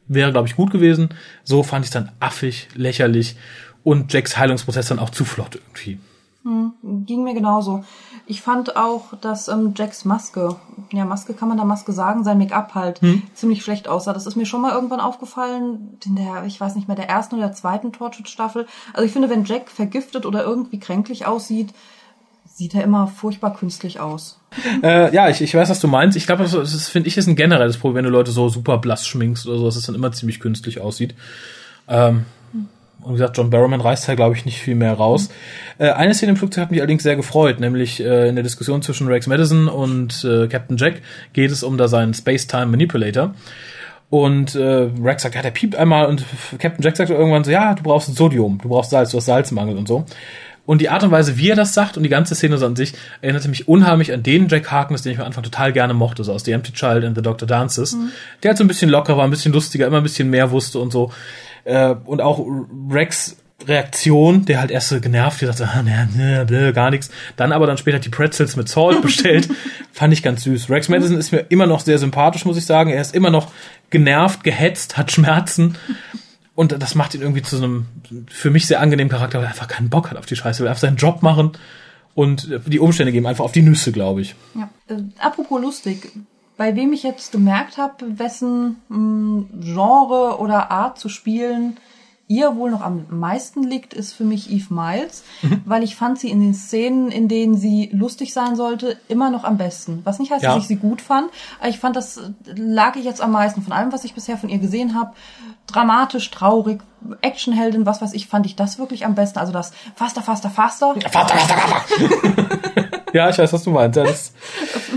[0.06, 1.10] wäre, glaube ich, gut gewesen.
[1.44, 3.36] So fand ich dann affig, lächerlich
[3.82, 5.98] und Jacks Heilungsprozess dann auch zu flott irgendwie.
[6.44, 6.72] Hm,
[7.06, 7.84] ging mir genauso.
[8.26, 10.56] Ich fand auch, dass ähm, Jacks Maske,
[10.92, 13.22] ja, Maske kann man da Maske sagen, sein Make-up halt hm.
[13.32, 14.12] ziemlich schlecht aussah.
[14.12, 17.36] Das ist mir schon mal irgendwann aufgefallen, in der, ich weiß nicht mehr, der ersten
[17.36, 18.66] oder zweiten Torchwood-Staffel.
[18.92, 21.72] Also ich finde, wenn Jack vergiftet oder irgendwie kränklich aussieht,
[22.44, 24.38] sieht er immer furchtbar künstlich aus.
[24.82, 26.16] Äh, ja, ich, ich weiß, was du meinst.
[26.16, 28.76] Ich glaube, das, das finde ich ist ein generelles Problem, wenn du Leute so super
[28.78, 31.14] blass schminkst oder so, dass es dann immer ziemlich künstlich aussieht.
[31.88, 32.26] Ähm,
[33.04, 35.28] und wie gesagt, John Barrowman reißt da, glaube ich, nicht viel mehr raus.
[35.78, 35.84] Mhm.
[35.86, 38.82] Äh, eine Szene im Flugzeug hat mich allerdings sehr gefreut, nämlich äh, in der Diskussion
[38.82, 43.34] zwischen Rex Madison und äh, Captain Jack geht es um da seinen Space-Time Manipulator.
[44.10, 46.24] Und äh, Rex sagt, ja, der piept einmal und
[46.58, 49.76] Captain Jack sagt irgendwann so, ja, du brauchst Sodium, du brauchst Salz, du hast Salzmangel
[49.76, 50.06] und so.
[50.66, 52.76] Und die Art und Weise, wie er das sagt und die ganze Szene so an
[52.76, 56.24] sich, erinnerte mich unheimlich an den Jack Harkness, den ich am Anfang total gerne mochte,
[56.24, 57.94] so aus The Empty Child and The Doctor Dances.
[57.94, 58.10] Mhm.
[58.42, 60.78] Der halt so ein bisschen locker war, ein bisschen lustiger, immer ein bisschen mehr wusste
[60.78, 61.12] und so.
[61.64, 62.44] Äh, und auch
[62.90, 67.10] Rex Reaktion, der halt erst so genervt gesagt hat, ah, ne, ne, gar nichts.
[67.36, 69.48] Dann aber dann später die Pretzels mit Salt bestellt.
[69.92, 70.68] Fand ich ganz süß.
[70.70, 72.90] Rex Madison ist mir immer noch sehr sympathisch, muss ich sagen.
[72.90, 73.52] Er ist immer noch
[73.90, 75.76] genervt, gehetzt, hat Schmerzen.
[76.54, 77.86] Und das macht ihn irgendwie zu so einem
[78.28, 80.68] für mich sehr angenehmen Charakter, weil er einfach keinen Bock hat auf die Scheiße, will
[80.68, 81.52] einfach seinen Job machen
[82.14, 84.34] und die Umstände geben einfach auf die Nüsse, glaube ich.
[84.54, 84.70] Ja.
[84.88, 86.12] Äh, apropos lustig,
[86.56, 91.76] bei wem ich jetzt gemerkt habe, wessen mh, hm, Genre oder Art zu spielen
[92.26, 95.62] ihr wohl noch am meisten liegt, ist für mich Eve Miles, mhm.
[95.64, 99.44] weil ich fand sie in den Szenen, in denen sie lustig sein sollte, immer noch
[99.44, 100.00] am besten.
[100.04, 100.54] Was nicht heißt, ja.
[100.54, 102.20] dass ich sie gut fand, aber ich fand, das
[102.56, 105.12] lag ich jetzt am meisten von allem, was ich bisher von ihr gesehen habe.
[105.66, 106.82] Dramatisch, traurig,
[107.20, 109.38] Actionheldin, was weiß ich, fand ich das wirklich am besten.
[109.38, 110.94] Also das faster, faster, faster.
[111.10, 112.90] Faster, faster, faster.
[113.14, 113.96] Ja, ich weiß, was du meinst.
[113.96, 114.32] Ja, das,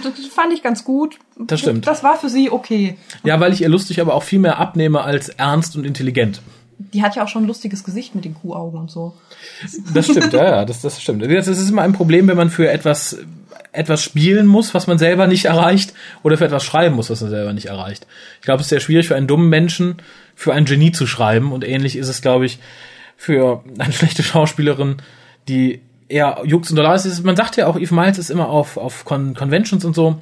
[0.03, 1.19] das fand ich ganz gut.
[1.37, 1.85] Das stimmt.
[1.85, 2.97] Das war für sie okay.
[3.23, 6.41] Ja, weil ich ihr lustig aber auch viel mehr abnehme als ernst und intelligent.
[6.79, 9.13] Die hat ja auch schon ein lustiges Gesicht mit den Kuhaugen und so.
[9.93, 11.23] Das stimmt, ja, ja, das, das stimmt.
[11.23, 13.17] Das ist immer ein Problem, wenn man für etwas
[13.71, 17.29] etwas spielen muss, was man selber nicht erreicht, oder für etwas schreiben muss, was man
[17.29, 18.07] selber nicht erreicht.
[18.39, 19.97] Ich glaube, es ist sehr schwierig für einen dummen Menschen,
[20.33, 21.51] für ein Genie zu schreiben.
[21.51, 22.57] Und ähnlich ist es, glaube ich,
[23.15, 24.97] für eine schlechte Schauspielerin,
[25.47, 27.23] die eher Jux und Dollar ist.
[27.23, 30.21] Man sagt ja auch, Eve Miles ist immer auf, auf Con Conventions und so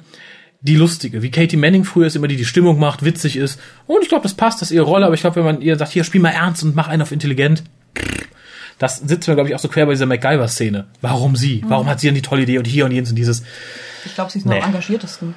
[0.60, 3.60] die lustige, wie Katie Manning früher ist, immer die die Stimmung macht, witzig ist.
[3.86, 5.76] Und ich glaube, das passt, das ist ihre Rolle, aber ich glaube, wenn man ihr
[5.76, 7.62] sagt, hier, spiel mal ernst und mach einen auf intelligent,
[8.78, 10.86] das sitzt mir, glaube ich, auch so quer bei dieser MacGyver-Szene.
[11.00, 11.62] Warum sie?
[11.64, 11.70] Mhm.
[11.70, 13.42] Warum hat sie denn die tolle Idee und hier und jenes und dieses?
[14.04, 14.56] Ich glaube, sie ist nee.
[14.56, 15.34] noch am engagiertesten.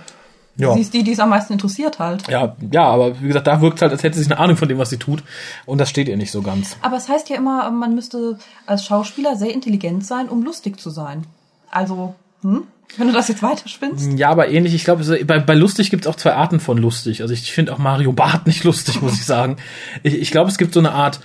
[0.60, 0.74] Ja.
[0.74, 2.28] Sie ist die, die es am meisten interessiert halt.
[2.28, 4.68] Ja, ja, aber wie gesagt, da wirkt es halt, als hätte sie eine Ahnung von
[4.68, 5.24] dem, was sie tut.
[5.66, 6.76] Und das steht ihr nicht so ganz.
[6.82, 10.90] Aber es heißt ja immer, man müsste als Schauspieler sehr intelligent sein, um lustig zu
[10.90, 11.26] sein.
[11.72, 12.64] Also, hm?
[12.98, 14.18] Wenn du das jetzt weiterspinnst?
[14.18, 14.74] Ja, aber ähnlich.
[14.74, 17.22] Ich glaube, bei, bei lustig gibt es auch zwei Arten von lustig.
[17.22, 19.58] Also ich finde auch Mario Barth nicht lustig, muss ich sagen.
[20.02, 21.20] Ich, ich glaube, es gibt so eine Art,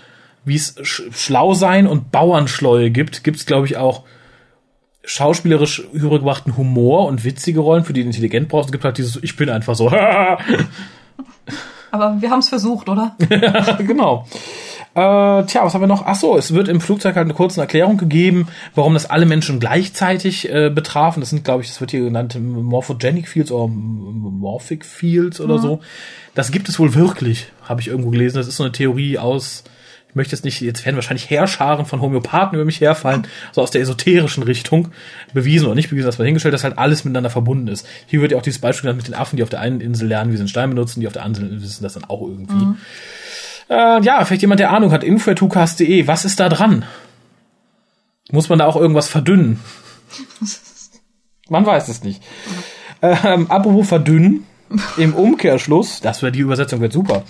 [0.45, 4.05] wie es sch schlau sein und Bauernschleue gibt, gibt es, glaube ich, auch
[5.07, 8.69] schauspielerisch übergebrachten Humor und witzige Rollen, für die du intelligent brauchst.
[8.69, 9.89] Es gibt halt dieses, ich bin einfach so.
[11.91, 13.17] aber wir haben es versucht, oder?
[13.79, 14.27] genau.
[14.95, 16.07] Äh, tja, was haben wir noch?
[16.07, 19.59] Ach so, es wird im Flugzeug halt eine kurze Erklärung gegeben, warum das alle Menschen
[19.59, 21.21] gleichzeitig äh, betrafen.
[21.21, 25.63] Das sind, glaube ich, das wird hier genannt Morphogenic Fields oder Morphic Fields oder mhm.
[25.63, 25.81] so.
[26.35, 28.37] Das gibt es wohl wirklich, habe ich irgendwo gelesen.
[28.37, 29.65] Das ist so eine Theorie aus
[30.15, 33.73] ich möchte jetzt nicht, jetzt werden wahrscheinlich Herrscharen von Homöopathen über mich herfallen, so aus
[33.73, 34.93] der esoterischen Richtung,
[35.33, 37.85] bewiesen oder nicht bewiesen, dass man hingestellt, dass halt alles miteinander verbunden ist.
[38.07, 40.07] Hier wird ja auch dieses Beispiel genannt mit den Affen, die auf der einen Insel
[40.07, 42.23] lernen, wie sie einen Stein benutzen, die auf der anderen Insel wissen das dann auch
[42.23, 42.65] irgendwie.
[42.65, 42.77] Mhm.
[43.69, 46.85] Äh, ja, vielleicht jemand, der Ahnung hat, info.tucast.de, was ist da dran?
[48.31, 49.59] Muss man da auch irgendwas verdünnen?
[51.49, 52.23] man weiß es nicht.
[53.03, 54.47] Ähm, apropos verdünnen,
[54.97, 57.25] im Umkehrschluss, das wäre die Übersetzung wird super.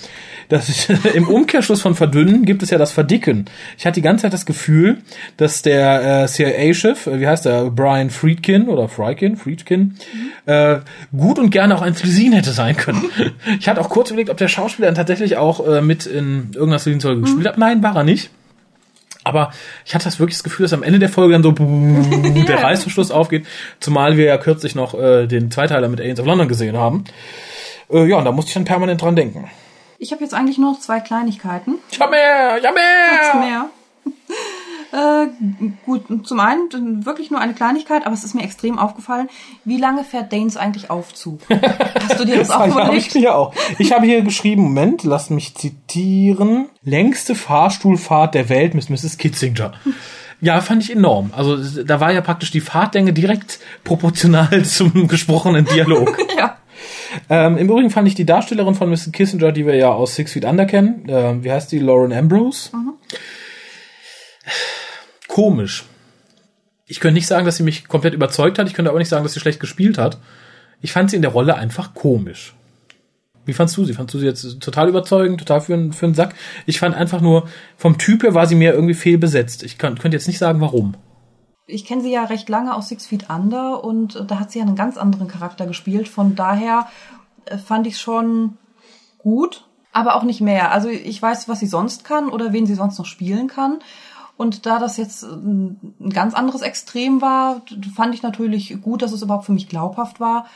[0.49, 3.47] Das ist, Im Umkehrschluss von verdünnen gibt es ja das Verdicken.
[3.79, 4.99] Ich hatte die ganze Zeit das Gefühl,
[5.37, 9.81] dass der äh, CIA-Chef, äh, wie heißt der, Brian Friedkin oder Friedkin, Friedkin,
[10.13, 10.53] mhm.
[10.53, 10.81] äh,
[11.17, 13.05] gut und gerne auch ein Flisin hätte sein können.
[13.59, 16.79] ich hatte auch kurz überlegt, ob der Schauspieler dann tatsächlich auch äh, mit in irgendeiner
[16.79, 17.25] Flisin-Folge mhm.
[17.25, 17.59] gespielt hat.
[17.59, 18.31] Nein, war er nicht.
[19.25, 19.53] Aber
[19.85, 21.53] ich hatte das wirklich das Gefühl, dass am Ende der Folge dann so
[22.49, 23.47] der Reißverschluss aufgeht,
[23.81, 27.05] zumal wir ja kürzlich noch äh, den Zweiteiler mit Aliens of London gesehen haben.
[27.91, 29.51] Äh, ja, und da musste ich dann permanent dran denken.
[29.99, 31.79] Ich habe jetzt eigentlich nur noch zwei Kleinigkeiten.
[31.91, 33.47] Ich hab mehr, ich hab mehr.
[33.47, 33.71] mehr.
[34.95, 35.27] Äh,
[35.85, 39.29] gut, zum einen wirklich nur eine Kleinigkeit, aber es ist mir extrem aufgefallen.
[39.65, 41.41] Wie lange fährt Danes eigentlich Aufzug?
[41.51, 43.09] Hast du dir das, das auch überlegt?
[43.09, 43.53] Ich mir auch.
[43.81, 46.67] Ich habe hier geschrieben, Moment, lass mich zitieren.
[46.85, 49.19] Längste Fahrstuhlfahrt der Welt mit Mrs.
[49.19, 49.73] Kitzinger.
[50.41, 51.33] Ja, fand ich enorm.
[51.35, 56.17] Also da war ja praktisch die Fahrtlänge direkt proportional zum gesprochenen Dialog.
[56.39, 56.59] ja.
[57.29, 59.11] Ähm, Im Übrigen fand ich die Darstellerin von Mrs.
[59.11, 62.77] Kissinger, die wir ja aus Six Feet Under kennen, äh, wie heißt die, Lauren Ambrose,
[62.77, 62.93] mhm
[65.35, 65.85] komisch.
[66.87, 68.69] Ich könnte nicht sagen, dass sie mich komplett überzeugt hat.
[68.69, 70.19] Ich könnte aber nicht sagen, dass sie schlecht gespielt hat.
[70.81, 72.55] Ich fand sie in der Rolle einfach komisch.
[73.45, 73.95] Wie fandst du sie?
[73.95, 76.37] Fandst du sie jetzt total überzeugend, total für, einen, für einen Sack?
[76.67, 79.65] Ich fand einfach nur, vom Typ her war sie mir irgendwie fehlbesetzt.
[79.65, 80.95] Ich kann, könnte jetzt nicht sagen, warum.
[81.67, 84.65] Ich kenne sie ja recht lange aus Six Feet Under und da hat sie ja
[84.65, 86.07] einen ganz anderen Charakter gespielt.
[86.07, 86.87] Von daher
[87.47, 88.57] äh, fand ich es schon
[89.19, 90.71] gut, aber auch nicht mehr.
[90.71, 93.81] Also ich weiß, was sie sonst kann oder wen sie sonst noch spielen kann.
[94.37, 97.63] Und da das jetzt ein ganz anderes Extrem war,
[97.95, 100.47] fand ich natürlich gut, dass es überhaupt für mich glaubhaft war.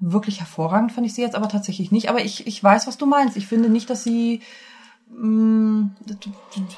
[0.00, 2.08] Wirklich hervorragend fand ich sie jetzt aber tatsächlich nicht.
[2.08, 3.36] Aber ich, ich weiß, was du meinst.
[3.36, 4.40] Ich finde nicht, dass sie
[5.16, 5.90] mh, mm,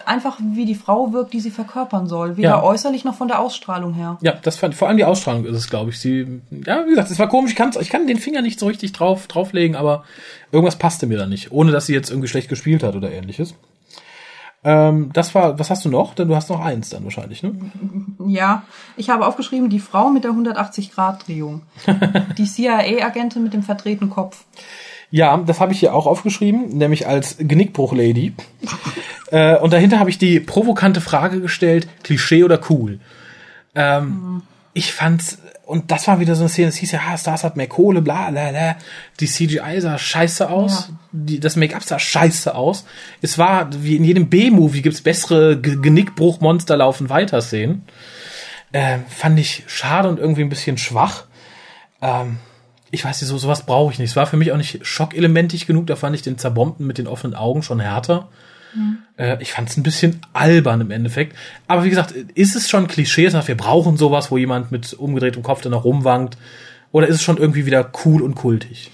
[0.04, 2.36] einfach wie die Frau wirkt, die sie verkörpern soll.
[2.36, 2.62] Weder ja.
[2.62, 4.18] äußerlich noch von der Ausstrahlung her.
[4.20, 5.98] Ja, das fand, vor allem die Ausstrahlung ist es, glaube ich.
[5.98, 7.52] Sie, ja, wie gesagt, es war komisch.
[7.52, 10.04] Ich, kann's, ich kann den Finger nicht so richtig drauf, drauflegen, aber
[10.52, 11.50] irgendwas passte mir da nicht.
[11.50, 13.54] Ohne, dass sie jetzt irgendwie schlecht gespielt hat oder ähnliches.
[14.62, 16.14] Ähm, das war, was hast du noch?
[16.14, 17.54] Denn du hast noch eins dann wahrscheinlich, ne?
[18.26, 18.64] Ja,
[18.96, 21.62] ich habe aufgeschrieben, die Frau mit der 180-Grad-Drehung.
[22.38, 24.44] die CIA-Agentin mit dem verdrehten Kopf.
[25.10, 28.34] Ja, das habe ich hier auch aufgeschrieben, nämlich als Genickbruch-Lady.
[29.30, 33.00] äh, und dahinter habe ich die provokante Frage gestellt, Klischee oder cool?
[33.74, 34.42] Ähm, mhm.
[34.72, 35.38] Ich fand's
[35.70, 38.02] und das war wieder so eine Szene, es hieß ja, ah, Stars hat mehr Kohle,
[38.02, 38.76] bla, bla, bla.
[39.20, 40.88] Die CGI sah scheiße aus.
[40.88, 40.98] Ja.
[41.12, 42.84] Die, das Make-up sah scheiße aus.
[43.22, 47.84] Es war, wie in jedem B-Movie gibt's bessere Genickbruch-Monster laufen weiter Szenen.
[48.72, 51.26] Ähm, fand ich schade und irgendwie ein bisschen schwach.
[52.02, 52.38] Ähm,
[52.90, 54.10] ich weiß nicht, so sowas brauche ich nicht.
[54.10, 55.86] Es war für mich auch nicht schockelementig genug.
[55.86, 58.28] Da fand ich den Zerbombten mit den offenen Augen schon härter.
[58.74, 58.98] Mhm.
[59.16, 61.36] Äh, ich fand es ein bisschen albern im Endeffekt.
[61.66, 65.60] Aber wie gesagt, ist es schon Klischee, wir brauchen sowas, wo jemand mit umgedrehtem Kopf
[65.62, 66.36] dann noch rumwankt?
[66.92, 68.90] Oder ist es schon irgendwie wieder cool und kultig?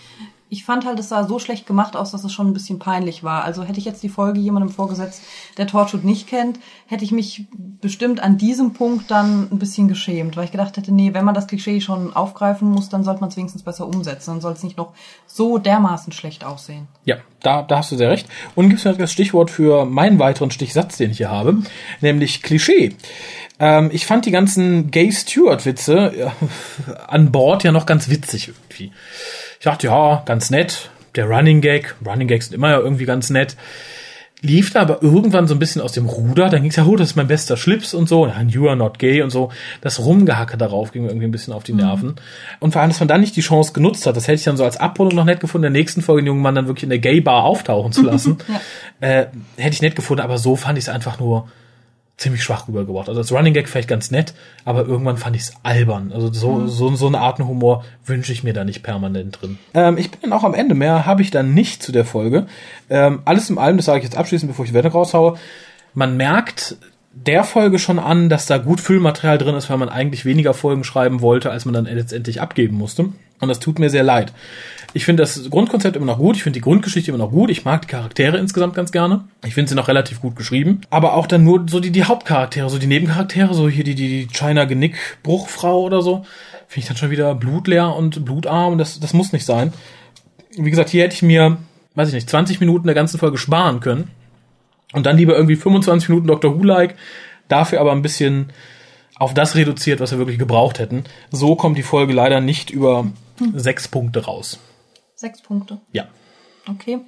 [0.49, 3.25] Ich fand halt, es sah so schlecht gemacht aus, dass es schon ein bisschen peinlich
[3.25, 3.45] war.
[3.45, 5.23] Also hätte ich jetzt die Folge jemandem vorgesetzt,
[5.57, 7.47] der Torchwood nicht kennt, hätte ich mich
[7.81, 11.35] bestimmt an diesem Punkt dann ein bisschen geschämt, weil ich gedacht hätte, nee, wenn man
[11.35, 14.31] das Klischee schon aufgreifen muss, dann sollte man es wenigstens besser umsetzen.
[14.31, 14.93] Dann soll es nicht noch
[15.27, 16.87] so dermaßen schlecht aussehen.
[17.05, 18.29] Ja, da, da hast du sehr recht.
[18.55, 21.59] Und gibt es das Stichwort für meinen weiteren Stichsatz, den ich hier habe,
[22.01, 22.95] nämlich Klischee.
[23.59, 26.31] Ähm, ich fand die ganzen Gay Stewart-Witze äh,
[27.07, 28.93] an Bord ja noch ganz witzig irgendwie.
[29.59, 30.91] Ich dachte, ja, ganz nett.
[31.15, 33.57] Der Running Gag, Running Gags sind immer ja irgendwie ganz nett.
[34.43, 36.51] Lief da aber irgendwann so ein bisschen aus dem Ruder.
[36.51, 38.27] Dann ging's ja, oh, das ist mein bester Schlips und so.
[38.27, 39.51] And you are not gay und so.
[39.81, 42.09] Das Rumgehacke darauf ging mir irgendwie ein bisschen auf die Nerven.
[42.09, 42.15] Mhm.
[42.61, 44.59] Und vor allem, dass man dann nicht die Chance genutzt hat, das hätte ich dann
[44.59, 46.85] so als Abrundung noch nett gefunden, in der nächsten Folge den jungen Mann dann wirklich
[46.85, 48.37] in der Gay-Bar auftauchen zu lassen.
[49.01, 49.09] ja.
[49.09, 51.49] äh, hätte ich nett gefunden, aber so fand ich es einfach nur
[52.17, 53.09] ziemlich schwach rübergebracht.
[53.09, 54.33] Also als Running Gag vielleicht ganz nett,
[54.65, 56.13] aber irgendwann fand ich es albern.
[56.13, 56.69] Also so, mhm.
[56.69, 59.59] so, so eine Art Humor wünsche ich mir da nicht permanent drin.
[59.75, 60.75] Ähm, ich bin dann auch am Ende.
[60.75, 62.47] Mehr habe ich dann nicht zu der Folge.
[62.89, 65.37] Ähm, alles im allem, das sage ich jetzt abschließend, bevor ich die Wette raushaue.
[65.93, 66.77] Man merkt
[67.25, 70.85] der Folge schon an, dass da gut Füllmaterial drin ist, weil man eigentlich weniger Folgen
[70.85, 73.07] schreiben wollte, als man dann letztendlich abgeben musste.
[73.41, 74.33] Und das tut mir sehr leid.
[74.95, 76.37] Ich finde das Grundkonzept immer noch gut.
[76.37, 77.51] Ich finde die Grundgeschichte immer noch gut.
[77.51, 79.25] Ich mag die Charaktere insgesamt ganz gerne.
[79.45, 80.81] Ich finde sie noch relativ gut geschrieben.
[80.89, 84.27] Aber auch dann nur so die, die Hauptcharaktere, so die Nebencharaktere, so hier die, die,
[84.29, 86.25] China Genick Bruchfrau oder so.
[86.69, 88.79] Finde ich dann schon wieder blutleer und blutarm.
[88.79, 89.73] Das, das muss nicht sein.
[90.57, 91.59] Wie gesagt, hier hätte ich mir,
[91.95, 94.11] weiß ich nicht, 20 Minuten der ganzen Folge sparen können.
[94.93, 96.59] Und dann lieber irgendwie 25 Minuten Dr.
[96.59, 96.97] Who-like.
[97.49, 98.53] Dafür aber ein bisschen
[99.19, 101.05] auf das reduziert, was wir wirklich gebraucht hätten.
[101.31, 103.07] So kommt die Folge leider nicht über
[103.39, 103.59] hm.
[103.59, 104.59] sechs Punkte raus.
[105.15, 105.81] Sechs Punkte.
[105.93, 106.07] Ja.
[106.69, 107.01] Okay.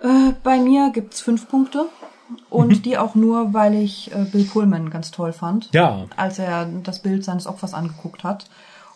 [0.00, 1.86] Äh, bei mir gibt's fünf Punkte.
[2.48, 2.82] Und mhm.
[2.82, 5.68] die auch nur, weil ich äh, Bill Pullman ganz toll fand.
[5.72, 6.06] Ja.
[6.16, 8.46] Als er das Bild seines Opfers angeguckt hat.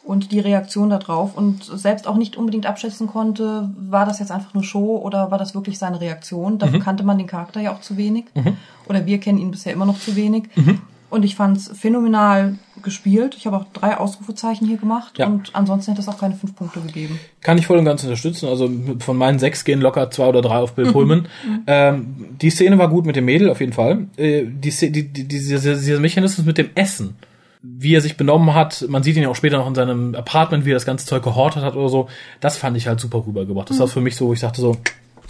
[0.02, 4.54] Und die Reaktion darauf und selbst auch nicht unbedingt abschätzen konnte, war das jetzt einfach
[4.54, 6.58] nur Show oder war das wirklich seine Reaktion?
[6.58, 6.82] Dafür mhm.
[6.82, 8.24] kannte man den Charakter ja auch zu wenig.
[8.34, 8.56] Mhm.
[8.88, 10.44] Oder wir kennen ihn bisher immer noch zu wenig.
[10.56, 10.80] Mhm.
[11.10, 13.34] Und ich fand es phänomenal gespielt.
[13.36, 15.26] Ich habe auch drei Ausrufezeichen hier gemacht ja.
[15.26, 17.18] und ansonsten hätte es auch keine fünf Punkte gegeben.
[17.40, 18.48] Kann ich voll und ganz unterstützen.
[18.48, 20.92] Also von meinen sechs gehen locker zwei oder drei auf Bill mhm.
[20.92, 21.18] Pullman.
[21.46, 21.62] Mhm.
[21.66, 24.06] Ähm, die Szene war gut mit dem Mädel auf jeden Fall.
[24.16, 27.16] Äh, die, die, die, dieser, dieser Mechanismus mit dem Essen,
[27.62, 30.64] wie er sich benommen hat, man sieht ihn ja auch später noch in seinem Apartment,
[30.64, 32.08] wie er das ganze Zeug gehortet hat oder so,
[32.40, 33.68] das fand ich halt super rübergebracht.
[33.70, 33.80] Das mhm.
[33.80, 34.76] war für mich so, ich dachte so,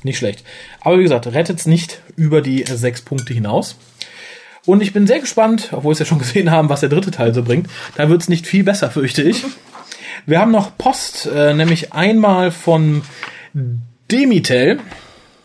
[0.02, 0.44] nicht schlecht.
[0.80, 3.76] Aber wie gesagt, rettet's nicht über die sechs Punkte hinaus.
[4.66, 7.10] Und ich bin sehr gespannt, obwohl wir es ja schon gesehen haben, was der dritte
[7.10, 7.68] Teil so bringt.
[7.96, 9.44] Da wird es nicht viel besser, fürchte ich.
[10.26, 13.02] Wir haben noch Post, äh, nämlich einmal von
[14.10, 14.80] Demitel.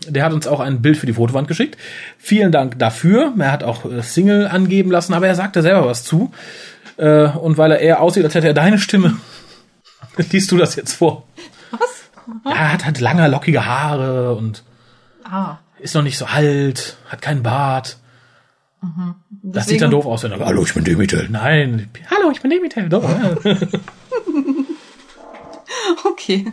[0.09, 1.77] Der hat uns auch ein Bild für die Fotowand geschickt.
[2.17, 3.33] Vielen Dank dafür.
[3.39, 6.33] Er hat auch äh, Single angeben lassen, aber er sagte selber was zu.
[6.97, 9.17] Äh, und weil er eher aussieht, als hätte er deine Stimme,
[10.31, 11.23] liest du das jetzt vor.
[11.71, 12.03] Was?
[12.45, 14.63] Ja, er hat halt lange, lockige Haare und
[15.23, 15.57] ah.
[15.79, 17.97] ist noch nicht so alt, hat keinen Bart.
[18.81, 19.15] Mhm.
[19.41, 21.27] Das sieht dann doof aus, wenn er, hallo, ich bin Demitel.
[21.29, 22.89] Nein, hallo, ich bin Demitel.
[22.89, 23.03] Doch.
[26.05, 26.51] okay.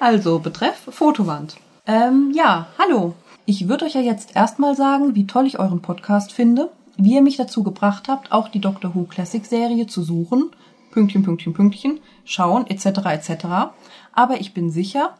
[0.00, 1.56] Also, betreff Fotowand.
[1.86, 3.14] Ähm, ja, hallo.
[3.44, 6.70] Ich würde euch ja jetzt erstmal sagen, wie toll ich euren Podcast finde,
[7.02, 10.50] wie ihr mich dazu gebracht habt, auch die Doctor Who Classic Serie zu suchen,
[10.90, 13.46] Pünktchen, Pünktchen, Pünktchen, schauen, etc., etc.
[14.12, 15.14] Aber ich bin sicher,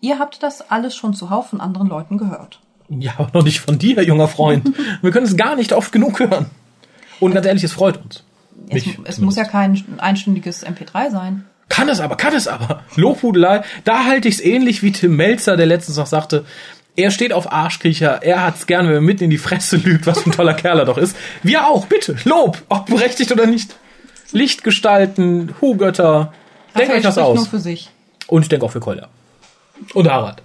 [0.00, 2.60] ihr habt das alles schon zuhauf von anderen Leuten gehört.
[2.88, 4.72] Ja, aber noch nicht von dir, junger Freund.
[5.02, 6.46] Wir können es gar nicht oft genug hören.
[7.20, 8.24] Und ganz ehrlich, es freut uns.
[8.68, 11.44] Es, es muss ja kein einstündiges MP3 sein.
[11.68, 12.82] Kann es aber, kann es aber.
[12.96, 13.62] Lobhudelei.
[13.84, 16.44] Da halte ich es ähnlich wie Tim Melzer, der letztens noch sagte,
[16.94, 20.20] er steht auf Arschkriecher, er hat's gern, wenn er mitten in die Fresse lügt, was
[20.20, 21.16] für ein toller Kerl er doch ist.
[21.42, 22.16] Wir auch, bitte.
[22.24, 23.74] Lob, ob berechtigt oder nicht.
[24.32, 26.32] Lichtgestalten, Hu-Götter.
[26.76, 27.36] Denkt euch das aus.
[27.36, 27.90] Nur für sich.
[28.26, 29.08] Und ich denke auch für Kolja.
[29.94, 30.42] Und Harald.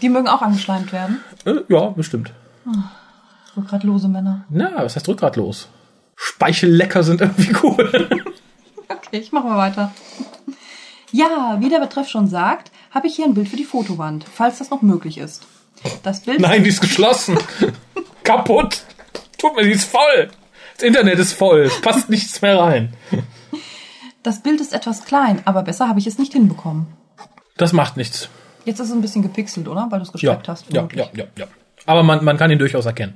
[0.00, 1.20] Die mögen auch angeschleimt werden?
[1.44, 2.32] Äh, ja, bestimmt.
[2.66, 4.44] Oh, rückgradlose Männer.
[4.50, 5.68] Na, was heißt rückgradlos?
[6.16, 8.08] Speichellecker sind irgendwie cool.
[8.88, 9.92] okay, ich mach mal weiter.
[11.10, 14.58] Ja, wie der Betreff schon sagt, habe ich hier ein Bild für die Fotowand, falls
[14.58, 15.42] das noch möglich ist.
[16.02, 16.40] Das Bild.
[16.40, 17.38] Nein, die ist geschlossen.
[18.24, 18.82] Kaputt.
[19.38, 20.30] Tut mir, die ist voll.
[20.76, 21.62] Das Internet ist voll.
[21.62, 22.94] Es passt nichts mehr rein.
[24.22, 26.86] Das Bild ist etwas klein, aber besser habe ich es nicht hinbekommen.
[27.56, 28.28] Das macht nichts.
[28.64, 29.88] Jetzt ist es ein bisschen gepixelt, oder?
[29.90, 30.72] Weil du es gestreckt ja, hast.
[30.72, 31.46] Ja, ja, ja, ja.
[31.86, 33.14] Aber man, man kann ihn durchaus erkennen.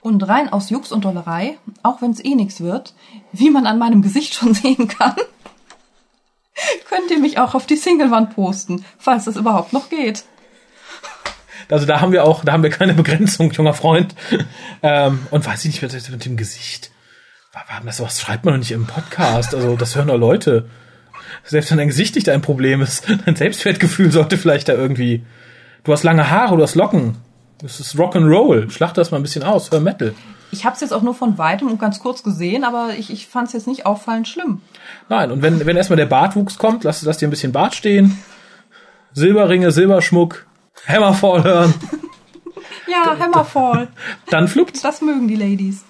[0.00, 2.94] Und rein aus Jux und Dollerei, auch wenn es eh nichts wird,
[3.32, 5.14] wie man an meinem Gesicht schon sehen kann,
[6.88, 10.24] könnt ihr mich auch auf die Singlewand posten, falls das überhaupt noch geht.
[11.70, 14.14] Also da haben wir auch, da haben wir keine Begrenzung, junger Freund.
[14.82, 16.90] Ähm, und weiß ich nicht, was mit dem Gesicht.
[17.84, 19.54] Was, was schreibt man doch nicht im Podcast?
[19.54, 20.66] Also das hören doch Leute.
[21.44, 25.24] Selbst wenn dein Gesicht nicht dein Problem ist, dein Selbstwertgefühl sollte vielleicht da irgendwie.
[25.84, 27.16] Du hast lange Haare, du hast Locken.
[27.60, 28.70] Das ist Rock'n'Roll.
[28.70, 29.70] Schlacht das mal ein bisschen aus.
[29.70, 30.14] Hör Metal.
[30.50, 33.26] Ich habe es jetzt auch nur von weitem und ganz kurz gesehen, aber ich, ich
[33.26, 34.60] fand es jetzt nicht auffallend schlimm.
[35.08, 38.18] Nein, und wenn, wenn erstmal der Bartwuchs kommt, lass, lass dir ein bisschen Bart stehen.
[39.14, 40.46] Silberringe, Silberschmuck,
[40.86, 41.74] Hammerfall hören.
[42.88, 43.88] Ja, Hammerfall.
[44.28, 44.84] Dann fluppt.
[44.84, 45.82] Das mögen die Ladies.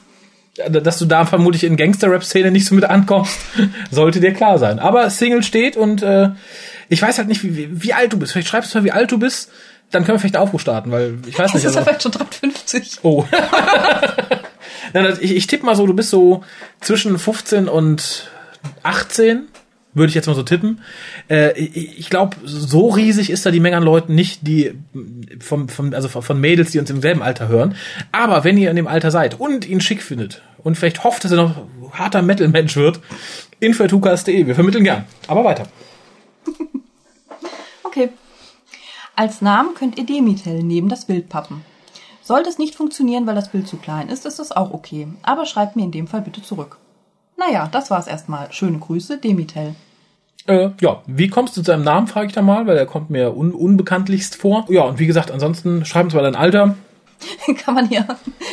[0.68, 3.37] Dass du da vermutlich in Gangster-Rap-Szene nicht so mit ankommst,
[3.90, 4.79] sollte dir klar sein.
[4.79, 6.31] Aber Single steht und äh,
[6.90, 8.33] ich weiß halt nicht, wie, wie, wie alt du bist.
[8.33, 9.51] Vielleicht schreibst du mal, wie alt du bist.
[9.90, 11.64] Dann können wir vielleicht einen Aufruf starten, weil ich weiß nicht.
[11.64, 12.99] Das ist Also, ja vielleicht schon 350.
[13.03, 13.25] oh.
[14.92, 16.45] Nein, also ich, ich tippe mal so, du bist so
[16.81, 18.31] zwischen 15 und
[18.83, 19.49] 18,
[19.94, 20.81] würde ich jetzt mal so tippen.
[21.28, 24.72] Äh, ich glaube, so riesig ist da die Menge an Leuten nicht, die
[25.40, 27.74] vom, vom, also von Mädels, die uns im selben Alter hören.
[28.11, 31.33] Aber wenn ihr in dem Alter seid und ihn schick findet und vielleicht hofft, dass
[31.33, 33.00] er noch harter Metal-Mensch wird,
[33.61, 34.46] info.tukas.de.
[34.46, 35.05] Wir vermitteln gern.
[35.28, 35.64] Aber weiter.
[37.85, 38.09] Okay.
[39.14, 41.62] Als Namen könnt ihr Demitel neben das Bild pappen.
[42.22, 45.09] Sollte es nicht funktionieren, weil das Bild zu klein ist, ist das auch okay.
[45.22, 46.78] Aber schreibt mir in dem Fall bitte zurück.
[47.37, 48.53] Naja, das war's erstmal.
[48.53, 49.75] Schöne Grüße, Demitel.
[50.47, 53.11] Äh, ja, wie kommst du zu deinem Namen, frage ich da mal, weil er kommt
[53.11, 54.66] mir un unbekanntlichst vor.
[54.68, 56.77] Ja, und wie gesagt, ansonsten schreib uns mal dein Alter.
[57.64, 58.07] kann man hier,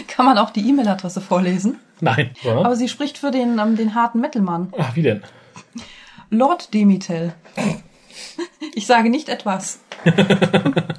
[0.08, 1.80] kann man auch die E-Mail-Adresse vorlesen.
[2.02, 2.32] Nein.
[2.44, 2.60] Ja.
[2.60, 4.72] Aber sie spricht für den, ähm, den harten Metalmann.
[4.78, 5.24] Ach, wie denn?
[6.30, 7.34] Lord Demitel.
[8.76, 9.80] Ich sage nicht etwas.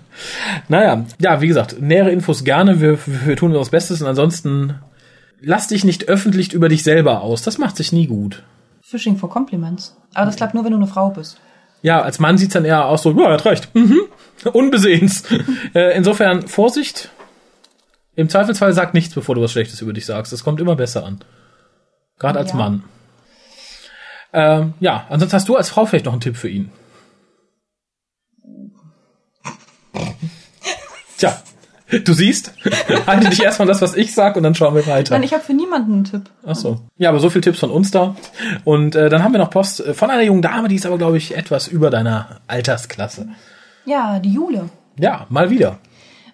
[0.69, 2.81] Naja, ja, wie gesagt, nähere Infos gerne.
[2.81, 4.79] Wir, wir tun unser Bestes und ansonsten
[5.41, 7.43] lass dich nicht öffentlich über dich selber aus.
[7.43, 8.43] Das macht sich nie gut.
[8.83, 9.97] Fishing for Compliments.
[10.15, 11.41] Aber das klappt nur, wenn du eine Frau bist.
[11.83, 13.75] Ja, als Mann sieht's dann eher aus so, ja, er hat recht.
[13.75, 14.01] Mhm.
[14.53, 15.25] Unbesehens.
[15.75, 17.11] äh, insofern Vorsicht.
[18.17, 20.33] Im Zweifelsfall sag nichts, bevor du was Schlechtes über dich sagst.
[20.33, 21.21] Das kommt immer besser an.
[22.19, 22.57] Gerade als Ja.
[22.57, 22.85] Mann.
[24.33, 26.71] Ähm, ja, ansonsten hast du als Frau vielleicht noch einen Tipp für ihn.
[31.19, 31.43] Tja,
[32.05, 32.53] du siehst,
[33.07, 35.15] halte dich erstmal das, was ich sag, und dann schauen wir weiter.
[35.15, 36.23] Nein, ich habe für niemanden einen Tipp.
[36.47, 36.81] Ach so.
[36.99, 38.17] Ja, aber so viel Tipps von uns da.
[38.65, 40.99] Und äh, dann haben wir noch Post äh, von einer jungen Dame, die ist aber,
[40.99, 43.29] glaube ich, etwas über deiner Altersklasse.
[43.85, 44.71] Ja, die Jule.
[44.99, 45.79] Ja, mal wieder.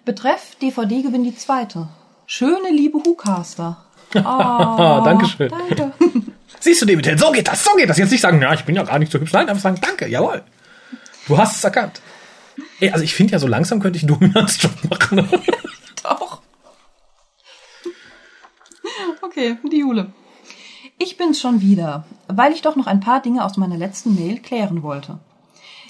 [0.05, 1.87] Betreff DVD gewinnt die zweite.
[2.25, 3.77] Schöne liebe Hucaster.
[4.15, 5.49] Oh, Dankeschön.
[5.49, 5.91] Danke.
[6.61, 7.97] Siehst du, David, so geht das, so geht das.
[7.97, 9.33] Jetzt nicht sagen, ja, ich bin ja gar nicht so hübsch.
[9.33, 10.43] Nein, einfach sagen, danke, jawohl.
[11.27, 12.01] Du hast es erkannt.
[12.79, 15.27] Ey, also ich finde ja, so langsam könnte ich einen Dominanzjob machen.
[16.03, 16.41] Doch.
[19.21, 20.11] Okay, die Jule.
[20.99, 24.39] Ich bin's schon wieder, weil ich doch noch ein paar Dinge aus meiner letzten Mail
[24.39, 25.19] klären wollte.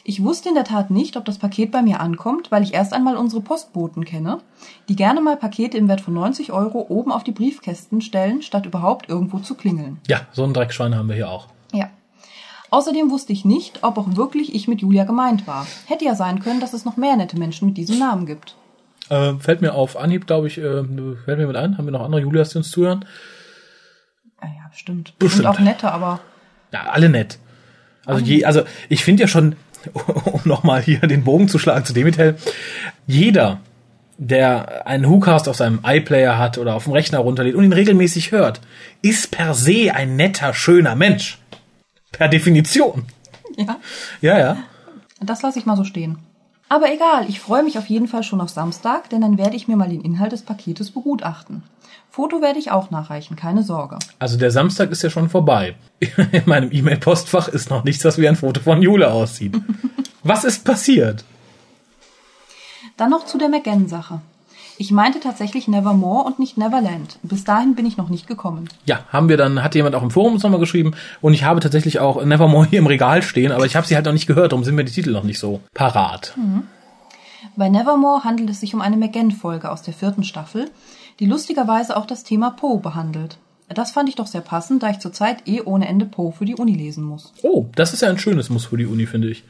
[0.04, 2.94] Ich wusste in der Tat nicht, ob das Paket bei mir ankommt, weil ich erst
[2.94, 4.40] einmal unsere Postboten kenne,
[4.88, 8.66] die gerne mal Pakete im Wert von 90 Euro oben auf die Briefkästen stellen, statt
[8.66, 10.00] überhaupt irgendwo zu klingeln.
[10.08, 11.48] ja, so ein Dreckschwein haben wir hier auch.
[12.72, 12.78] Ja.
[12.78, 15.68] Außerdem wusste ich nicht, ob auch wirklich ich mit Julia gemeint war.
[15.86, 18.56] Hätte ja sein können, dass es noch mehr nette Menschen mit diesem Namen gibt.
[19.10, 20.84] Äh, fällt mir auf Anhieb, glaube ich, äh,
[21.26, 21.78] fällt mir mit ein.
[21.78, 23.06] Haben wir noch andere Julias, die uns zuhören?
[24.40, 25.14] Ah Ja, bestimmt.
[25.18, 25.46] Bestimmt.
[25.46, 26.20] Und auch nette, aber
[26.72, 27.40] Ja, alle nett.
[28.06, 29.56] Also, je, also ich finde ja schon,
[29.94, 32.38] um nochmal hier den Bogen zu schlagen zu Demitel,
[33.06, 33.60] jeder,
[34.18, 38.32] der einen WhoCast auf seinem iPlayer hat oder auf dem Rechner runterlädt und ihn regelmäßig
[38.32, 38.62] hört,
[39.02, 41.38] ist per se ein netter, schöner Mensch.
[42.18, 43.06] Per Definition.
[43.58, 43.78] ja.
[44.22, 44.58] Ja, ja.
[45.20, 46.20] Das lasse ich mal so stehen.
[46.70, 49.68] Aber egal, ich freue mich auf jeden Fall schon auf Samstag, denn dann werde ich
[49.68, 51.64] mir mal den Inhalt des Paketes begutachten.
[52.10, 54.00] Foto werde ich auch nachreichen, keine Sorge.
[54.20, 55.76] Also der Samstag ist ja schon vorbei.
[56.00, 59.56] In meinem E-Mail-Postfach ist noch nichts, was wie ein Foto von Jule aussieht.
[60.24, 61.24] Was ist passiert?
[62.98, 64.20] Dann noch zu der McGann-Sache.
[64.80, 67.18] Ich meinte tatsächlich Nevermore und nicht Neverland.
[67.24, 68.70] Bis dahin bin ich noch nicht gekommen.
[68.86, 71.60] Ja, haben wir dann, hat jemand auch im Forum uns nochmal geschrieben und ich habe
[71.60, 74.52] tatsächlich auch Nevermore hier im Regal stehen, aber ich habe sie halt noch nicht gehört,
[74.52, 76.38] darum sind mir die Titel noch nicht so parat.
[77.56, 80.70] Bei Nevermore handelt es sich um eine McGann-Folge aus der vierten Staffel,
[81.20, 83.40] die lustigerweise auch das Thema Poe behandelt.
[83.70, 86.56] Das fand ich doch sehr passend, da ich zurzeit eh ohne Ende Poe für die
[86.56, 87.34] Uni lesen muss.
[87.42, 89.44] Oh, das ist ja ein schönes Muss für die Uni, finde ich.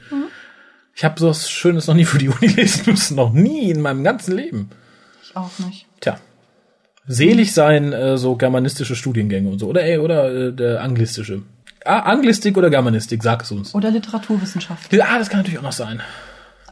[0.96, 3.82] Ich habe so was Schönes noch nie für die Uni lesen müssen, noch nie in
[3.82, 4.70] meinem ganzen Leben.
[5.30, 5.86] Ich auch nicht.
[6.00, 6.18] Tja.
[7.08, 11.44] Selig sein äh, so germanistische Studiengänge und so, oder ey, oder äh, der anglistische.
[11.86, 13.74] Ah, Anglistik oder Germanistik, sag es uns.
[13.74, 14.94] Oder Literaturwissenschaft.
[14.94, 16.02] Ah, das kann natürlich auch noch sein.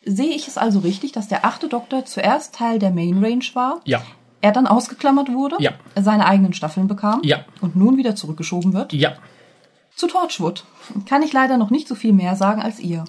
[0.03, 3.79] Sehe ich es also richtig, dass der achte Doktor zuerst Teil der Main Range war,
[3.85, 4.01] Ja.
[4.41, 5.71] er dann ausgeklammert wurde, Ja.
[5.95, 7.45] seine eigenen Staffeln bekam Ja.
[7.61, 8.91] und nun wieder zurückgeschoben wird?
[8.93, 9.13] Ja.
[9.95, 10.65] Zu Torchwood
[11.07, 13.05] kann ich leider noch nicht so viel mehr sagen als ihr.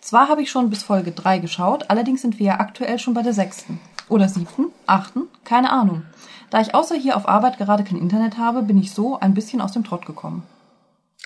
[0.00, 3.22] Zwar habe ich schon bis Folge 3 geschaut, allerdings sind wir ja aktuell schon bei
[3.22, 3.78] der sechsten.
[4.08, 6.02] Oder siebten, achten, keine Ahnung.
[6.50, 9.60] Da ich außer hier auf Arbeit gerade kein Internet habe, bin ich so ein bisschen
[9.60, 10.42] aus dem Trott gekommen.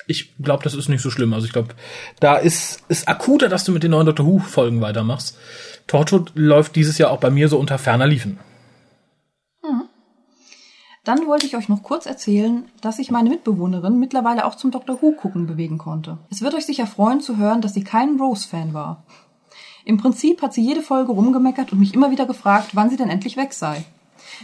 [0.06, 1.32] Ich glaube, das ist nicht so schlimm.
[1.32, 1.74] Also ich glaube,
[2.20, 5.36] da ist es akuter, dass du mit den neuen Doctor Who Folgen weitermachst.
[5.86, 8.38] Torchwood läuft dieses Jahr auch bei mir so unter ferner Liefen.
[11.08, 15.00] Dann wollte ich euch noch kurz erzählen, dass sich meine Mitbewohnerin mittlerweile auch zum Doctor
[15.00, 16.18] Who gucken bewegen konnte.
[16.30, 19.04] Es wird euch sicher freuen zu hören, dass sie kein Rose-Fan war.
[19.88, 23.08] Im Prinzip hat sie jede Folge rumgemeckert und mich immer wieder gefragt, wann sie denn
[23.08, 23.86] endlich weg sei.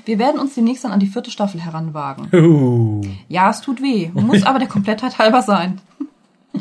[0.07, 2.29] Wir werden uns demnächst dann an die vierte Staffel heranwagen.
[2.33, 3.03] Uh.
[3.29, 5.81] Ja, es tut weh, muss aber der Komplettheit halber sein.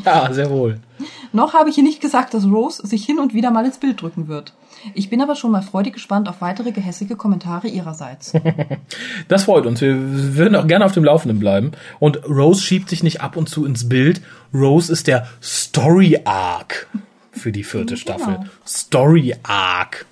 [0.04, 0.80] Ja, sehr wohl.
[1.32, 4.02] Noch habe ich hier nicht gesagt, dass Rose sich hin und wieder mal ins Bild
[4.02, 4.52] drücken wird.
[4.92, 8.32] Ich bin aber schon mal freudig gespannt auf weitere gehässige Kommentare ihrerseits.
[9.28, 9.80] Das freut uns.
[9.80, 9.96] Wir
[10.36, 11.70] würden auch gerne auf dem Laufenden bleiben.
[12.00, 14.20] Und Rose schiebt sich nicht ab und zu ins Bild.
[14.52, 16.88] Rose ist der Story Arc
[17.34, 18.34] für die vierte Staffel.
[18.34, 18.50] Genau.
[18.66, 20.06] Story Arc.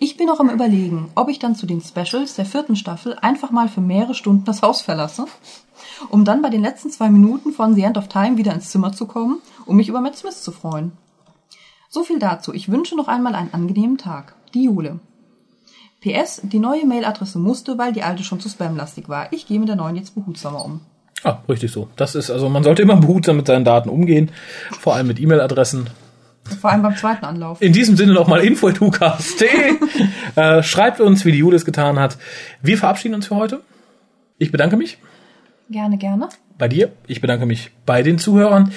[0.00, 3.50] Ich bin noch am überlegen, ob ich dann zu den Specials der vierten Staffel einfach
[3.50, 5.26] mal für mehrere Stunden das Haus verlasse,
[6.10, 8.92] um dann bei den letzten zwei Minuten von The End of Time wieder ins Zimmer
[8.92, 10.92] zu kommen, um mich über Matt Smith zu freuen.
[11.88, 12.52] So viel dazu.
[12.52, 14.34] Ich wünsche noch einmal einen angenehmen Tag.
[14.54, 14.98] Die Jule.
[16.00, 19.32] PS, die neue Mailadresse musste, weil die alte schon zu spamlastig war.
[19.32, 20.80] Ich gehe mit der neuen jetzt behutsamer um.
[21.22, 21.88] Ah, richtig so.
[21.96, 24.30] Das ist, also man sollte immer behutsam mit seinen Daten umgehen.
[24.78, 25.88] Vor allem mit E-Mail-Adressen.
[26.60, 27.60] Vor allem beim zweiten Anlauf.
[27.60, 29.48] In diesem Sinne nochmal info.hucast.de.
[30.36, 32.18] äh, schreibt uns, wie die es getan hat.
[32.62, 33.60] Wir verabschieden uns für heute.
[34.38, 34.98] Ich bedanke mich
[35.70, 36.28] Gerne, gerne.
[36.58, 36.92] bei dir.
[37.06, 38.72] Ich bedanke mich bei den Zuhörern.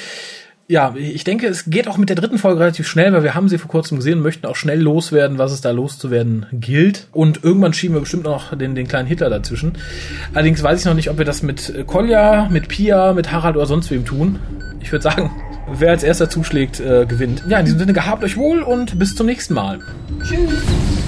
[0.71, 3.49] Ja, ich denke, es geht auch mit der dritten Folge relativ schnell, weil wir haben
[3.49, 7.07] sie vor kurzem gesehen und möchten auch schnell loswerden, was es da loszuwerden gilt.
[7.11, 9.73] Und irgendwann schieben wir bestimmt noch den, den kleinen Hitler dazwischen.
[10.35, 13.65] Allerdings weiß ich noch nicht, ob wir das mit Kolja, mit Pia, mit Harald oder
[13.65, 14.37] sonst wem tun.
[14.79, 15.31] Ich würde sagen,
[15.77, 17.43] wer als erster zuschlägt, äh, gewinnt.
[17.47, 19.79] Ja, in diesem Sinne gehabt euch wohl und bis zum nächsten Mal.
[20.23, 20.98] Tschüss.